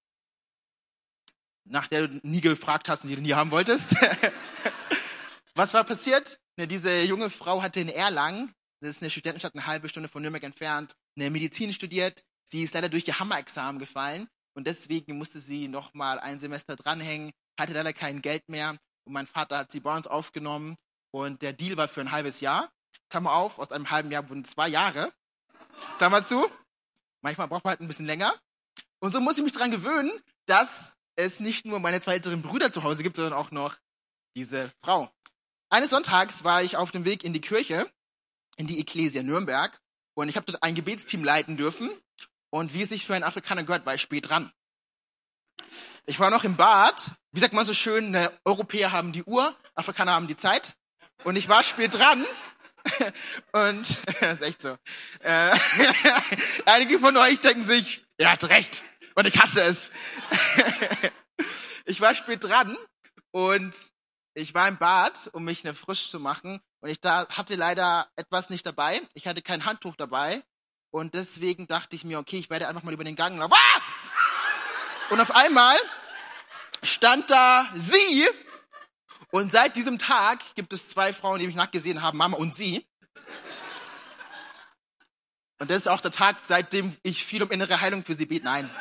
Nach 1.65 1.87
der 1.87 2.07
du 2.07 2.19
nie 2.23 2.41
gefragt 2.41 2.89
hast 2.89 3.03
und 3.03 3.09
die 3.09 3.15
du 3.15 3.21
nie 3.21 3.33
haben 3.33 3.51
wolltest. 3.51 3.95
was 5.55 5.73
war 5.75 5.83
passiert? 5.83 6.39
Diese 6.57 7.03
junge 7.03 7.29
Frau 7.29 7.61
hatte 7.61 7.79
in 7.79 7.89
Erlangen, 7.89 8.53
das 8.79 8.95
ist 8.95 9.01
eine 9.01 9.11
Studentenstadt 9.11 9.53
eine 9.53 9.67
halbe 9.67 9.87
Stunde 9.89 10.09
von 10.09 10.21
Nürnberg 10.21 10.43
entfernt, 10.43 10.95
eine 11.15 11.29
Medizin 11.29 11.73
studiert. 11.73 12.23
Sie 12.45 12.63
ist 12.63 12.73
leider 12.73 12.89
durch 12.89 13.03
die 13.03 13.13
Hammerexamen 13.13 13.79
gefallen 13.79 14.27
und 14.55 14.65
deswegen 14.65 15.17
musste 15.17 15.39
sie 15.39 15.67
noch 15.67 15.93
mal 15.93 16.19
ein 16.19 16.39
Semester 16.39 16.75
dranhängen 16.75 17.31
hatte 17.59 17.73
leider 17.73 17.93
kein 17.93 18.21
Geld 18.21 18.49
mehr 18.49 18.77
und 19.05 19.13
mein 19.13 19.27
Vater 19.27 19.59
hat 19.59 19.71
sie 19.71 19.79
bei 19.79 19.95
uns 19.95 20.07
aufgenommen 20.07 20.75
und 21.11 21.41
der 21.41 21.53
Deal 21.53 21.77
war 21.77 21.87
für 21.87 22.01
ein 22.01 22.11
halbes 22.11 22.41
Jahr. 22.41 22.69
Klammer 23.09 23.33
auf, 23.33 23.59
aus 23.59 23.71
einem 23.71 23.91
halben 23.91 24.11
Jahr 24.11 24.27
wurden 24.29 24.45
zwei 24.45 24.67
Jahre. 24.67 25.11
Klammer 25.97 26.23
zu. 26.23 26.49
Manchmal 27.21 27.47
braucht 27.47 27.63
man 27.63 27.71
halt 27.71 27.81
ein 27.81 27.87
bisschen 27.87 28.05
länger. 28.05 28.33
Und 28.99 29.13
so 29.13 29.19
muss 29.19 29.37
ich 29.37 29.43
mich 29.43 29.53
dran 29.53 29.71
gewöhnen, 29.71 30.11
dass 30.45 30.97
es 31.15 31.39
nicht 31.39 31.65
nur 31.65 31.79
meine 31.79 32.01
zwei 32.01 32.13
älteren 32.13 32.41
Brüder 32.41 32.71
zu 32.71 32.83
Hause 32.83 33.03
gibt, 33.03 33.15
sondern 33.15 33.33
auch 33.33 33.51
noch 33.51 33.77
diese 34.35 34.71
Frau. 34.83 35.09
Eines 35.69 35.89
Sonntags 35.89 36.43
war 36.43 36.63
ich 36.63 36.77
auf 36.77 36.91
dem 36.91 37.05
Weg 37.05 37.23
in 37.23 37.33
die 37.33 37.41
Kirche, 37.41 37.89
in 38.57 38.67
die 38.67 38.79
Ecclesia 38.79 39.23
Nürnberg, 39.23 39.81
und 40.15 40.29
ich 40.29 40.37
habe 40.37 40.45
dort 40.45 40.63
ein 40.63 40.75
Gebetsteam 40.75 41.23
leiten 41.23 41.57
dürfen. 41.57 41.91
Und 42.49 42.73
wie 42.73 42.81
es 42.81 42.89
sich 42.89 43.05
für 43.05 43.13
einen 43.13 43.23
Afrikaner 43.23 43.63
gehört, 43.63 43.85
war 43.85 43.93
ich 43.93 44.01
spät 44.01 44.29
dran. 44.29 44.51
Ich 46.05 46.19
war 46.19 46.29
noch 46.29 46.43
im 46.43 46.55
Bad. 46.55 47.11
Wie 47.31 47.39
sagt 47.39 47.53
man 47.53 47.65
so 47.65 47.73
schön, 47.73 48.11
ne, 48.11 48.31
Europäer 48.45 48.91
haben 48.91 49.11
die 49.11 49.23
Uhr, 49.23 49.53
Afrikaner 49.75 50.13
haben 50.13 50.27
die 50.27 50.37
Zeit. 50.37 50.77
Und 51.23 51.35
ich 51.35 51.49
war 51.49 51.63
spät 51.63 51.93
dran. 51.93 52.25
Und 53.51 53.97
das 54.21 54.33
ist 54.33 54.41
echt 54.41 54.61
so. 54.61 54.77
Äh, 55.19 55.57
einige 56.65 56.99
von 56.99 57.15
euch 57.17 57.39
denken 57.41 57.63
sich, 57.63 58.05
er 58.17 58.31
hat 58.31 58.43
recht. 58.45 58.83
Und 59.15 59.25
ich 59.25 59.41
hasse 59.41 59.61
es. 59.61 59.91
ich 61.85 62.01
war 62.01 62.15
spät 62.15 62.43
dran 62.43 62.77
und 63.31 63.75
ich 64.33 64.53
war 64.53 64.67
im 64.67 64.77
Bad, 64.77 65.29
um 65.33 65.45
mich 65.45 65.63
ne 65.63 65.73
frisch 65.73 66.09
zu 66.09 66.19
machen. 66.19 66.59
Und 66.81 66.89
ich 66.89 66.99
da 66.99 67.27
hatte 67.29 67.55
leider 67.55 68.07
etwas 68.15 68.49
nicht 68.49 68.65
dabei. 68.65 69.01
Ich 69.13 69.27
hatte 69.27 69.41
kein 69.41 69.65
Handtuch 69.65 69.95
dabei. 69.95 70.43
Und 70.91 71.13
deswegen 71.13 71.67
dachte 71.67 71.95
ich 71.95 72.03
mir, 72.03 72.19
okay, 72.19 72.37
ich 72.37 72.49
werde 72.49 72.67
einfach 72.67 72.83
mal 72.83 72.93
über 72.93 73.03
den 73.03 73.15
Gang 73.15 73.37
laufen. 73.37 73.53
Ah! 73.53 73.81
Und 75.09 75.19
auf 75.19 75.35
einmal 75.35 75.75
stand 76.83 77.29
da 77.29 77.67
sie. 77.73 78.27
Und 79.35 79.51
seit 79.51 79.75
diesem 79.75 79.99
Tag 79.99 80.39
gibt 80.55 80.71
es 80.71 80.87
zwei 80.87 81.11
Frauen, 81.11 81.41
die 81.41 81.47
mich 81.47 81.57
nackt 81.57 81.73
gesehen 81.73 82.01
haben, 82.01 82.17
Mama 82.17 82.37
und 82.37 82.55
sie. 82.55 82.87
Und 85.59 85.69
das 85.69 85.79
ist 85.79 85.87
auch 85.89 85.99
der 85.99 86.11
Tag, 86.11 86.37
seitdem 86.43 86.95
ich 87.03 87.25
viel 87.25 87.43
um 87.43 87.51
innere 87.51 87.81
Heilung 87.81 88.05
für 88.05 88.15
sie 88.15 88.25
bete. 88.25 88.45
Nein. 88.45 88.71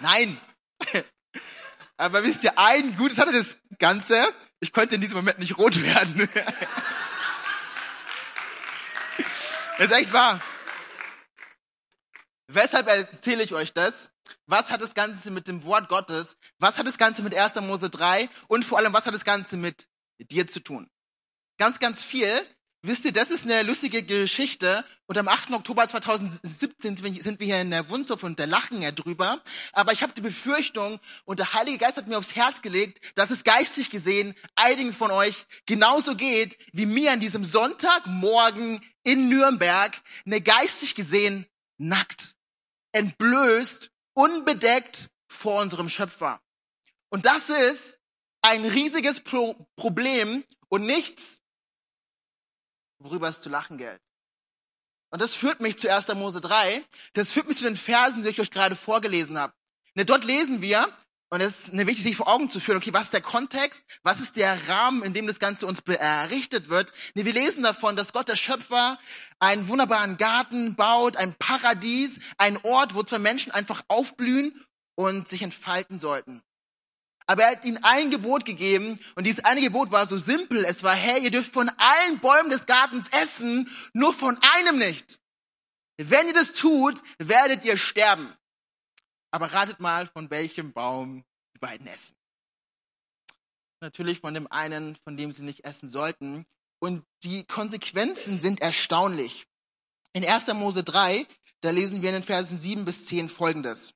Nein. 0.00 0.38
Aber 1.96 2.24
wisst 2.24 2.44
ihr, 2.44 2.58
ein 2.58 2.94
Gutes 2.98 3.16
hatte 3.16 3.32
das 3.32 3.56
Ganze. 3.78 4.22
Ich 4.60 4.70
konnte 4.70 4.96
in 4.96 5.00
diesem 5.00 5.16
Moment 5.16 5.38
nicht 5.38 5.56
rot 5.56 5.80
werden. 5.80 6.28
Das 9.78 9.90
ist 9.90 9.92
echt 9.92 10.12
wahr. 10.12 10.42
Weshalb 12.48 12.86
erzähle 12.86 13.44
ich 13.44 13.54
euch 13.54 13.72
das? 13.72 14.09
Was 14.46 14.68
hat 14.70 14.80
das 14.80 14.94
Ganze 14.94 15.30
mit 15.30 15.46
dem 15.48 15.64
Wort 15.64 15.88
Gottes? 15.88 16.36
Was 16.58 16.78
hat 16.78 16.86
das 16.86 16.98
Ganze 16.98 17.22
mit 17.22 17.34
1. 17.34 17.54
Mose 17.62 17.90
3? 17.90 18.28
Und 18.48 18.64
vor 18.64 18.78
allem, 18.78 18.92
was 18.92 19.06
hat 19.06 19.14
das 19.14 19.24
Ganze 19.24 19.56
mit 19.56 19.86
dir 20.18 20.46
zu 20.46 20.60
tun? 20.60 20.88
Ganz, 21.58 21.78
ganz 21.78 22.02
viel. 22.02 22.32
Wisst 22.82 23.04
ihr, 23.04 23.12
das 23.12 23.30
ist 23.30 23.44
eine 23.44 23.62
lustige 23.62 24.02
Geschichte. 24.02 24.84
Und 25.06 25.18
am 25.18 25.28
8. 25.28 25.50
Oktober 25.50 25.86
2017 25.86 26.96
sind 26.96 27.38
wir 27.38 27.46
hier 27.46 27.60
in 27.60 27.70
der 27.70 27.90
Wunsdorf 27.90 28.22
und 28.22 28.40
da 28.40 28.46
lachen 28.46 28.80
ja 28.80 28.90
drüber. 28.90 29.42
Aber 29.72 29.92
ich 29.92 30.02
habe 30.02 30.14
die 30.14 30.22
Befürchtung, 30.22 30.98
und 31.26 31.38
der 31.38 31.52
Heilige 31.52 31.76
Geist 31.76 31.98
hat 31.98 32.08
mir 32.08 32.16
aufs 32.16 32.36
Herz 32.36 32.62
gelegt, 32.62 33.12
dass 33.16 33.30
es 33.30 33.44
geistig 33.44 33.90
gesehen 33.90 34.34
einigen 34.54 34.94
von 34.94 35.10
euch 35.10 35.46
genauso 35.66 36.16
geht, 36.16 36.56
wie 36.72 36.86
mir 36.86 37.12
an 37.12 37.20
diesem 37.20 37.44
Sonntagmorgen 37.44 38.80
in 39.02 39.28
Nürnberg, 39.28 40.00
eine 40.24 40.40
geistig 40.40 40.94
gesehen 40.94 41.44
nackt, 41.76 42.34
entblößt 42.92 43.90
unbedeckt 44.20 45.08
vor 45.28 45.60
unserem 45.60 45.88
Schöpfer. 45.88 46.40
Und 47.08 47.24
das 47.26 47.48
ist 47.48 47.98
ein 48.42 48.64
riesiges 48.64 49.20
Pro 49.20 49.66
Problem 49.76 50.44
und 50.68 50.84
nichts, 50.84 51.40
worüber 52.98 53.28
es 53.28 53.40
zu 53.40 53.48
lachen 53.48 53.78
gilt. 53.78 54.00
Und 55.10 55.20
das 55.20 55.34
führt 55.34 55.60
mich 55.60 55.78
zu 55.78 55.92
1. 55.92 56.08
Mose 56.14 56.40
3. 56.40 56.84
Das 57.14 57.32
führt 57.32 57.48
mich 57.48 57.56
zu 57.56 57.64
den 57.64 57.76
Versen, 57.76 58.22
die 58.22 58.28
ich 58.28 58.40
euch 58.40 58.50
gerade 58.50 58.76
vorgelesen 58.76 59.38
habe. 59.38 59.52
Ne, 59.94 60.04
dort 60.04 60.24
lesen 60.24 60.60
wir, 60.60 60.86
und 61.32 61.40
es 61.40 61.68
ist 61.68 61.76
wichtig, 61.76 62.02
sich 62.02 62.16
vor 62.16 62.26
Augen 62.26 62.50
zu 62.50 62.58
führen, 62.58 62.78
okay, 62.78 62.92
was 62.92 63.04
ist 63.04 63.12
der 63.12 63.20
Kontext? 63.20 63.84
Was 64.02 64.20
ist 64.20 64.34
der 64.34 64.68
Rahmen, 64.68 65.04
in 65.04 65.14
dem 65.14 65.28
das 65.28 65.38
Ganze 65.38 65.64
uns 65.66 65.78
errichtet 65.80 66.68
wird? 66.68 66.92
Nee, 67.14 67.24
wir 67.24 67.32
lesen 67.32 67.62
davon, 67.62 67.94
dass 67.94 68.12
Gott, 68.12 68.28
der 68.28 68.34
Schöpfer, 68.34 68.98
einen 69.38 69.68
wunderbaren 69.68 70.16
Garten 70.16 70.74
baut, 70.74 71.16
ein 71.16 71.34
Paradies, 71.34 72.18
ein 72.36 72.58
Ort, 72.64 72.96
wo 72.96 73.04
zwei 73.04 73.20
Menschen 73.20 73.52
einfach 73.52 73.82
aufblühen 73.86 74.64
und 74.96 75.28
sich 75.28 75.42
entfalten 75.42 76.00
sollten. 76.00 76.42
Aber 77.28 77.44
er 77.44 77.52
hat 77.52 77.64
ihnen 77.64 77.78
ein 77.84 78.10
Gebot 78.10 78.44
gegeben 78.44 78.98
und 79.14 79.24
dieses 79.24 79.44
eine 79.44 79.60
Gebot 79.60 79.92
war 79.92 80.06
so 80.06 80.18
simpel. 80.18 80.64
Es 80.64 80.82
war, 80.82 80.96
hey, 80.96 81.22
ihr 81.22 81.30
dürft 81.30 81.54
von 81.54 81.68
allen 81.68 82.18
Bäumen 82.18 82.50
des 82.50 82.66
Gartens 82.66 83.08
essen, 83.10 83.70
nur 83.92 84.12
von 84.12 84.36
einem 84.56 84.78
nicht. 84.78 85.20
Wenn 85.96 86.26
ihr 86.26 86.34
das 86.34 86.54
tut, 86.54 87.00
werdet 87.18 87.64
ihr 87.64 87.76
sterben. 87.76 88.34
Aber 89.30 89.52
ratet 89.52 89.80
mal, 89.80 90.06
von 90.06 90.30
welchem 90.30 90.72
Baum 90.72 91.24
die 91.54 91.58
beiden 91.58 91.86
essen. 91.86 92.16
Natürlich 93.80 94.20
von 94.20 94.34
dem 94.34 94.50
einen, 94.50 94.96
von 95.04 95.16
dem 95.16 95.32
sie 95.32 95.42
nicht 95.42 95.64
essen 95.64 95.88
sollten. 95.88 96.44
Und 96.80 97.04
die 97.22 97.44
Konsequenzen 97.44 98.40
sind 98.40 98.60
erstaunlich. 98.60 99.46
In 100.12 100.24
1. 100.24 100.48
Mose 100.54 100.82
3, 100.82 101.26
da 101.60 101.70
lesen 101.70 102.02
wir 102.02 102.10
in 102.10 102.16
den 102.16 102.24
Versen 102.24 102.58
7 102.58 102.84
bis 102.84 103.04
10 103.06 103.28
folgendes. 103.28 103.94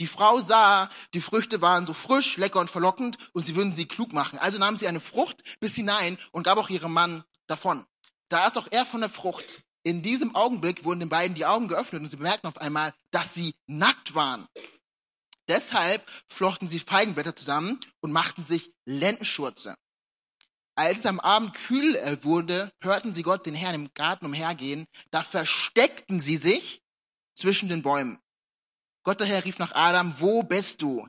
Die 0.00 0.06
Frau 0.06 0.40
sah, 0.40 0.90
die 1.14 1.20
Früchte 1.20 1.60
waren 1.60 1.86
so 1.86 1.94
frisch, 1.94 2.36
lecker 2.36 2.60
und 2.60 2.70
verlockend 2.70 3.16
und 3.32 3.46
sie 3.46 3.54
würden 3.54 3.72
sie 3.72 3.86
klug 3.86 4.12
machen. 4.12 4.38
Also 4.38 4.58
nahm 4.58 4.76
sie 4.76 4.88
eine 4.88 5.00
Frucht 5.00 5.42
bis 5.60 5.74
hinein 5.74 6.18
und 6.32 6.42
gab 6.42 6.58
auch 6.58 6.68
ihrem 6.68 6.92
Mann 6.92 7.24
davon. 7.46 7.86
Da 8.28 8.44
aß 8.44 8.56
auch 8.56 8.68
er 8.70 8.84
von 8.84 9.00
der 9.00 9.10
Frucht. 9.10 9.62
In 9.84 10.02
diesem 10.02 10.34
Augenblick 10.34 10.84
wurden 10.84 11.00
den 11.00 11.08
beiden 11.08 11.34
die 11.34 11.46
Augen 11.46 11.68
geöffnet 11.68 12.02
und 12.02 12.08
sie 12.08 12.16
bemerkten 12.16 12.48
auf 12.48 12.58
einmal, 12.58 12.92
dass 13.10 13.34
sie 13.34 13.54
nackt 13.66 14.14
waren. 14.14 14.46
Deshalb 15.48 16.06
flochten 16.28 16.68
sie 16.68 16.78
Feigenblätter 16.78 17.34
zusammen 17.34 17.80
und 18.00 18.12
machten 18.12 18.44
sich 18.44 18.72
Lendenschurze. 18.84 19.74
Als 20.78 21.00
es 21.00 21.06
am 21.06 21.18
Abend 21.18 21.54
kühl 21.54 21.96
äh, 21.96 22.22
wurde, 22.22 22.70
hörten 22.80 23.12
sie 23.12 23.24
Gott 23.24 23.46
den 23.46 23.56
Herrn 23.56 23.74
im 23.74 23.94
Garten 23.94 24.26
umhergehen. 24.26 24.86
Da 25.10 25.24
versteckten 25.24 26.20
sie 26.20 26.36
sich 26.36 26.82
zwischen 27.34 27.68
den 27.68 27.82
Bäumen. 27.82 28.20
Gott 29.02 29.20
daher 29.20 29.44
rief 29.44 29.58
nach 29.58 29.72
Adam, 29.74 30.14
wo 30.20 30.44
bist 30.44 30.82
du? 30.82 31.08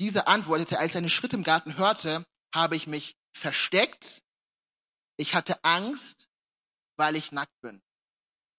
Dieser 0.00 0.26
antwortete, 0.26 0.80
als 0.80 0.96
er 0.96 0.98
eine 0.98 1.10
Schritte 1.10 1.36
im 1.36 1.44
Garten 1.44 1.76
hörte, 1.78 2.24
habe 2.52 2.74
ich 2.74 2.88
mich 2.88 3.16
versteckt. 3.36 4.22
Ich 5.16 5.36
hatte 5.36 5.62
Angst, 5.62 6.28
weil 6.96 7.14
ich 7.14 7.30
nackt 7.30 7.60
bin. 7.60 7.83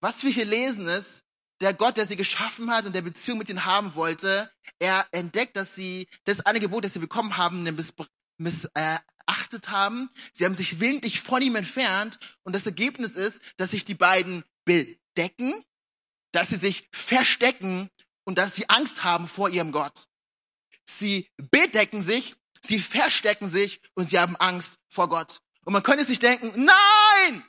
Was 0.02 0.24
wir 0.24 0.32
hier 0.32 0.46
lesen 0.46 0.88
ist, 0.88 1.24
der 1.62 1.74
Gott, 1.74 1.98
der 1.98 2.06
sie 2.06 2.16
geschaffen 2.16 2.70
hat 2.72 2.86
und 2.86 2.94
der 2.94 3.02
Beziehung 3.02 3.38
mit 3.38 3.50
ihnen 3.50 3.66
haben 3.66 3.96
wollte, 3.96 4.52
er 4.80 5.08
entdeckt, 5.12 5.56
dass 5.56 5.75
sie 5.75 6.08
das 6.25 6.46
eine 6.46 6.60
Gebot, 6.60 6.84
das 6.84 6.94
sie 6.94 7.00
bekommen 7.00 7.38
haben, 7.38 7.64
missachtet 8.38 9.70
haben. 9.70 10.10
Sie 10.34 10.46
haben 10.46 10.56
sich 10.56 10.80
willentlich 10.80 11.22
von 11.22 11.42
ihm 11.42 11.56
entfernt 11.56 12.20
und 12.44 12.54
das 12.54 12.66
Ergebnis 12.66 13.12
ist, 13.12 13.40
dass 13.58 13.72
sich 13.72 13.86
die 13.86 13.94
beiden 13.94 14.44
bedecken, 14.66 15.54
dass 16.32 16.50
sie 16.50 16.58
sich 16.58 16.90
verstecken 16.92 17.90
und 18.25 18.38
dass 18.38 18.56
sie 18.56 18.70
Angst 18.70 19.04
haben 19.04 19.28
vor 19.28 19.50
ihrem 19.50 19.72
Gott. 19.72 20.08
Sie 20.86 21.32
bedecken 21.38 22.02
sich, 22.02 22.36
sie 22.64 22.80
verstecken 22.80 23.50
sich 23.50 23.82
und 23.94 24.10
sie 24.10 24.20
haben 24.20 24.36
Angst 24.36 24.78
vor 24.88 25.10
Gott. 25.10 25.42
Und 25.64 25.74
man 25.74 25.84
könnte 25.84 26.04
sich 26.06 26.20
denken, 26.20 26.52
nein! 26.56 27.44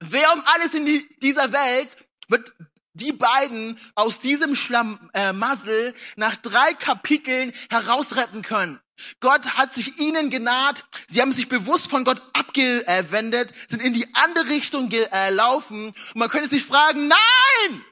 Wer 0.00 0.32
um 0.34 0.42
alles 0.46 0.74
in 0.74 0.86
die, 0.86 1.08
dieser 1.20 1.52
Welt 1.52 1.96
wird 2.28 2.52
die 2.94 3.12
beiden 3.12 3.78
aus 3.94 4.20
diesem 4.20 4.54
Schlamassel 4.54 5.88
äh, 5.88 5.92
nach 6.16 6.36
drei 6.36 6.74
Kapiteln 6.74 7.52
herausretten 7.70 8.42
können? 8.42 8.80
Gott 9.20 9.56
hat 9.56 9.74
sich 9.74 9.98
ihnen 9.98 10.30
genaht, 10.30 10.84
sie 11.08 11.20
haben 11.20 11.32
sich 11.32 11.48
bewusst 11.48 11.90
von 11.90 12.04
Gott 12.04 12.22
abgewendet, 12.32 13.52
sind 13.68 13.82
in 13.82 13.92
die 13.92 14.06
andere 14.14 14.48
Richtung 14.50 14.88
gelaufen. 14.88 15.88
Und 15.88 16.16
man 16.16 16.28
könnte 16.28 16.48
sich 16.48 16.64
fragen, 16.64 17.08
nein! 17.08 17.84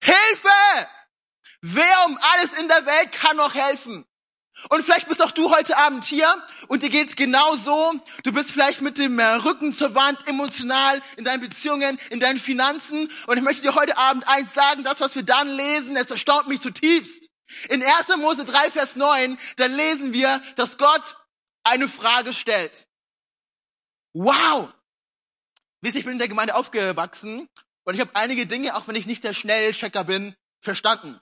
Hilfe! 0.00 0.88
Wer 1.62 2.06
um 2.06 2.18
alles 2.32 2.58
in 2.58 2.68
der 2.68 2.86
Welt 2.86 3.12
kann 3.12 3.36
noch 3.36 3.54
helfen? 3.54 4.06
Und 4.70 4.82
vielleicht 4.82 5.08
bist 5.08 5.22
auch 5.22 5.32
du 5.32 5.50
heute 5.50 5.76
Abend 5.76 6.04
hier 6.04 6.28
und 6.68 6.82
dir 6.82 6.88
geht's 6.88 7.16
genau 7.16 7.56
so. 7.56 7.92
Du 8.22 8.32
bist 8.32 8.50
vielleicht 8.50 8.80
mit 8.80 8.98
dem 8.98 9.18
Rücken 9.18 9.74
zur 9.74 9.94
Wand 9.94 10.26
emotional 10.26 11.02
in 11.16 11.24
deinen 11.24 11.40
Beziehungen, 11.40 11.98
in 12.10 12.20
deinen 12.20 12.38
Finanzen. 12.38 13.10
Und 13.26 13.36
ich 13.36 13.42
möchte 13.42 13.62
dir 13.62 13.74
heute 13.74 13.98
Abend 13.98 14.26
eins 14.28 14.54
sagen, 14.54 14.84
das, 14.84 15.00
was 15.00 15.16
wir 15.16 15.24
dann 15.24 15.48
lesen, 15.48 15.96
es 15.96 16.10
erstaunt 16.10 16.48
mich 16.48 16.60
zutiefst. 16.60 17.30
In 17.68 17.82
1. 17.82 18.16
Mose 18.18 18.44
3, 18.44 18.70
Vers 18.70 18.96
9, 18.96 19.38
dann 19.56 19.74
lesen 19.74 20.12
wir, 20.12 20.40
dass 20.56 20.78
Gott 20.78 21.16
eine 21.64 21.88
Frage 21.88 22.32
stellt. 22.32 22.86
Wow! 24.12 24.72
Wisst 25.80 25.96
ihr, 25.96 26.00
ich 26.00 26.04
bin 26.04 26.14
in 26.14 26.18
der 26.18 26.28
Gemeinde 26.28 26.54
aufgewachsen 26.54 27.48
und 27.84 27.94
ich 27.94 28.00
habe 28.00 28.14
einige 28.14 28.46
Dinge, 28.46 28.74
auch 28.76 28.88
wenn 28.88 28.96
ich 28.96 29.06
nicht 29.06 29.24
der 29.24 29.34
Schnellchecker 29.34 30.04
bin, 30.04 30.34
verstanden. 30.60 31.20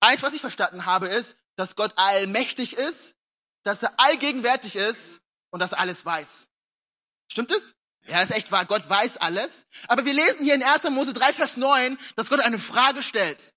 Eins, 0.00 0.22
was 0.22 0.32
ich 0.32 0.40
verstanden 0.40 0.86
habe, 0.86 1.08
ist, 1.08 1.36
dass 1.60 1.76
Gott 1.76 1.92
allmächtig 1.96 2.76
ist, 2.76 3.16
dass 3.62 3.82
er 3.82 3.92
allgegenwärtig 3.98 4.76
ist 4.76 5.20
und 5.50 5.60
dass 5.60 5.72
er 5.72 5.80
alles 5.80 6.04
weiß. 6.04 6.48
Stimmt 7.30 7.52
es? 7.52 7.74
Ja, 8.06 8.22
ist 8.22 8.32
echt 8.32 8.50
wahr. 8.50 8.64
Gott 8.64 8.88
weiß 8.88 9.18
alles. 9.18 9.66
Aber 9.86 10.04
wir 10.04 10.14
lesen 10.14 10.42
hier 10.42 10.54
in 10.54 10.62
1. 10.62 10.84
Mose 10.90 11.12
3, 11.12 11.32
Vers 11.32 11.56
9, 11.56 11.98
dass 12.16 12.30
Gott 12.30 12.40
eine 12.40 12.58
Frage 12.58 13.02
stellt. 13.02 13.54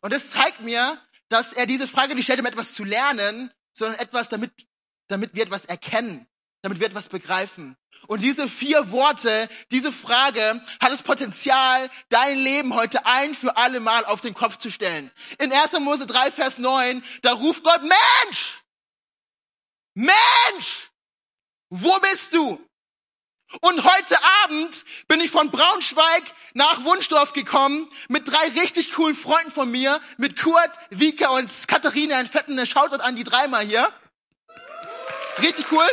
Und 0.00 0.12
das 0.12 0.30
zeigt 0.30 0.60
mir, 0.60 0.98
dass 1.28 1.52
er 1.52 1.66
diese 1.66 1.86
Frage 1.86 2.14
nicht 2.14 2.24
stellt, 2.24 2.40
um 2.40 2.46
etwas 2.46 2.72
zu 2.72 2.84
lernen, 2.84 3.52
sondern 3.74 4.00
etwas, 4.00 4.28
damit, 4.28 4.50
damit 5.08 5.34
wir 5.34 5.42
etwas 5.42 5.66
erkennen 5.66 6.26
damit 6.62 6.78
wir 6.78 6.86
etwas 6.86 7.08
begreifen. 7.08 7.76
Und 8.06 8.22
diese 8.22 8.48
vier 8.48 8.90
Worte, 8.90 9.48
diese 9.70 9.92
Frage 9.92 10.64
hat 10.80 10.92
das 10.92 11.02
Potenzial, 11.02 11.90
dein 12.08 12.38
Leben 12.38 12.74
heute 12.74 13.04
ein 13.04 13.34
für 13.34 13.56
alle 13.56 13.80
Mal 13.80 14.04
auf 14.04 14.20
den 14.20 14.34
Kopf 14.34 14.56
zu 14.56 14.70
stellen. 14.70 15.10
In 15.38 15.52
1. 15.52 15.72
Mose 15.80 16.06
3, 16.06 16.30
Vers 16.30 16.58
9, 16.58 17.02
da 17.22 17.32
ruft 17.32 17.64
Gott, 17.64 17.82
Mensch! 17.82 18.62
Mensch! 19.94 20.90
Wo 21.68 21.98
bist 22.00 22.34
du? 22.34 22.60
Und 23.60 23.84
heute 23.84 24.16
Abend 24.44 24.84
bin 25.08 25.20
ich 25.20 25.30
von 25.30 25.50
Braunschweig 25.50 26.22
nach 26.54 26.84
Wunschdorf 26.84 27.34
gekommen 27.34 27.88
mit 28.08 28.26
drei 28.26 28.60
richtig 28.60 28.92
coolen 28.92 29.14
Freunden 29.14 29.52
von 29.52 29.70
mir, 29.70 30.00
mit 30.16 30.40
Kurt, 30.40 30.70
Vika 30.90 31.28
und 31.30 31.50
Katharina, 31.68 32.16
ein 32.16 32.28
fetten 32.28 32.64
Shoutout 32.66 33.02
an 33.02 33.16
die 33.16 33.24
dreimal 33.24 33.64
hier. 33.64 33.92
Richtig 35.38 35.70
cool. 35.70 35.86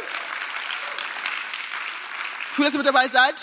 Cool, 2.57 2.65
dass 2.65 2.73
ihr 2.73 2.79
mit 2.79 2.87
dabei 2.87 3.07
seid. 3.07 3.35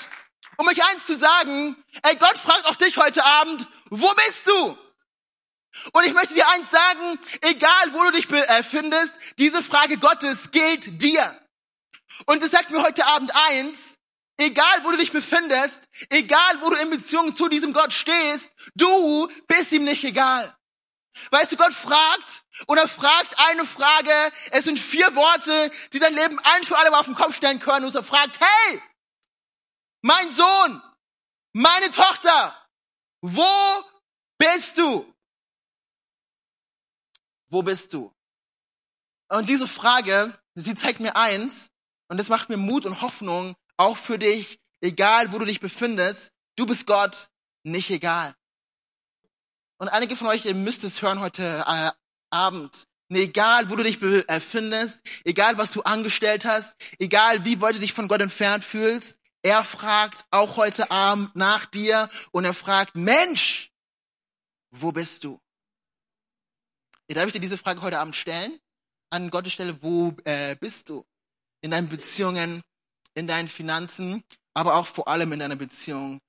Um 0.59 0.67
euch 0.69 0.83
eins 0.91 1.07
zu 1.07 1.15
sagen, 1.17 1.77
ey, 2.03 2.17
Gott 2.17 2.39
fragt 2.39 2.67
auch 2.67 2.77
dich 2.77 2.97
heute 2.97 3.25
Abend, 3.25 3.69
wo 3.91 4.11
bist 4.27 4.47
du? 4.47 4.79
Und 5.93 6.05
ich 6.05 6.15
möchte 6.15 6.35
dir 6.35 6.49
eins 6.49 6.71
sagen, 6.71 7.19
egal 7.43 7.93
wo 7.93 8.05
du 8.05 8.13
dich 8.13 8.29
befindest, 8.29 9.13
diese 9.39 9.63
Frage 9.63 9.99
Gottes 9.99 10.51
gilt 10.51 11.03
dir. 11.03 11.39
Und 12.25 12.43
es 12.43 12.51
sagt 12.51 12.71
mir 12.71 12.83
heute 12.83 13.05
Abend 13.07 13.31
eins, 13.51 13.97
Egal, 14.39 14.85
wo 14.85 14.91
du 14.91 14.99
dich 14.99 15.13
befindest, 15.13 15.89
egal, 16.11 16.61
wo 16.61 16.69
du 16.69 16.77
in 16.77 16.91
Beziehung 16.91 17.35
zu 17.35 17.49
diesem 17.49 17.73
Gott 17.73 17.95
stehst, 17.95 18.51
du 18.75 19.29
bist 19.49 19.73
ihm 19.73 19.85
nicht 19.85 20.05
egal. 20.05 20.55
Weißt 21.31 21.53
du, 21.53 21.57
Gott 21.57 21.73
fragt 21.73 22.45
und 22.67 22.77
er 22.77 22.89
fragt 22.89 23.35
eine 23.49 23.65
Frage. 23.65 24.13
Es 24.51 24.65
sind 24.65 24.79
vier 24.79 25.15
Worte, 25.17 25.71
die 25.95 25.99
dein 25.99 26.15
Leben 26.15 26.39
ein 26.39 26.65
für 26.65 26.77
alle 26.77 26.91
Mal 26.91 27.01
auf 27.01 27.07
den 27.07 27.15
Kopf 27.15 27.35
stellen 27.35 27.61
können. 27.61 27.87
Und 27.87 27.95
er 27.95 28.03
fragt, 28.03 28.39
hey, 28.39 28.83
mein 30.07 30.31
Sohn, 30.31 30.83
meine 31.53 31.91
Tochter, 31.91 32.57
wo 33.21 33.43
bist 34.39 34.79
du? 34.79 35.13
Wo 37.49 37.63
bist 37.63 37.93
du? 37.93 38.15
Und 39.29 39.49
diese 39.49 39.67
Frage, 39.67 40.39
sie 40.55 40.77
zeigt 40.77 41.01
mir 41.01 41.17
eins, 41.17 41.71
und 42.09 42.19
das 42.19 42.29
macht 42.29 42.49
mir 42.49 42.57
Mut 42.57 42.87
und 42.87 43.03
Hoffnung, 43.03 43.57
auch 43.77 43.97
für 43.97 44.19
dich, 44.19 44.61
egal 44.81 45.33
wo 45.33 45.39
du 45.39 45.45
dich 45.45 45.59
befindest, 45.59 46.33
du 46.55 46.67
bist 46.67 46.87
Gott 46.87 47.29
nicht 47.65 47.91
egal. 47.91 48.37
Und 49.79 49.89
einige 49.89 50.15
von 50.15 50.29
euch, 50.29 50.45
ihr 50.45 50.55
müsst 50.55 50.85
es 50.85 51.03
hören 51.03 51.21
heute 51.21 51.65
äh, 51.67 51.91
Abend. 52.31 52.87
Nee, 53.09 53.25
egal, 53.25 53.71
wo 53.71 53.77
du 53.77 53.83
dich 53.83 53.99
befindest, 53.99 55.01
egal, 55.25 55.59
was 55.59 55.73
du 55.73 55.83
angestellt 55.83 56.45
hast, 56.45 56.77
egal, 56.99 57.45
wie 57.45 57.61
weit 57.61 57.75
du 57.75 57.81
dich 57.81 57.93
von 57.93 58.09
Gott 58.09 58.21
entfernt 58.21 58.65
fühlst, 58.65 59.19
er 59.47 59.63
fragt 59.63 60.27
auch 60.33 60.57
heute 60.57 60.91
Abend 60.91 61.37
nach 61.37 61.67
dir 61.67 62.11
und 62.33 62.45
er 62.45 62.53
fragt, 62.53 62.97
Mensch, 62.97 63.71
wo 64.73 64.91
bist 64.91 65.23
du? 65.23 65.41
Darf 67.07 67.29
ich 67.29 67.33
dir 67.33 67.39
diese 67.39 67.57
Frage 67.57 67.81
heute 67.81 68.01
Abend 68.01 68.17
stellen? 68.17 68.59
An 69.09 69.31
Gottes 69.31 69.53
Stelle, 69.53 69.81
wo 69.85 70.17
äh, 70.25 70.57
bist 70.57 70.89
du? 70.89 71.07
In 71.61 71.71
deinen 71.71 71.89
Beziehungen, 71.89 72.61
in 73.15 73.29
deinen 73.29 73.47
Finanzen, 73.47 74.25
aber 74.53 74.75
auch 74.75 74.87
vor 74.89 75.07
allem 75.07 75.33
in 75.33 75.39
deiner 75.39 75.55
Beziehung 75.55 76.21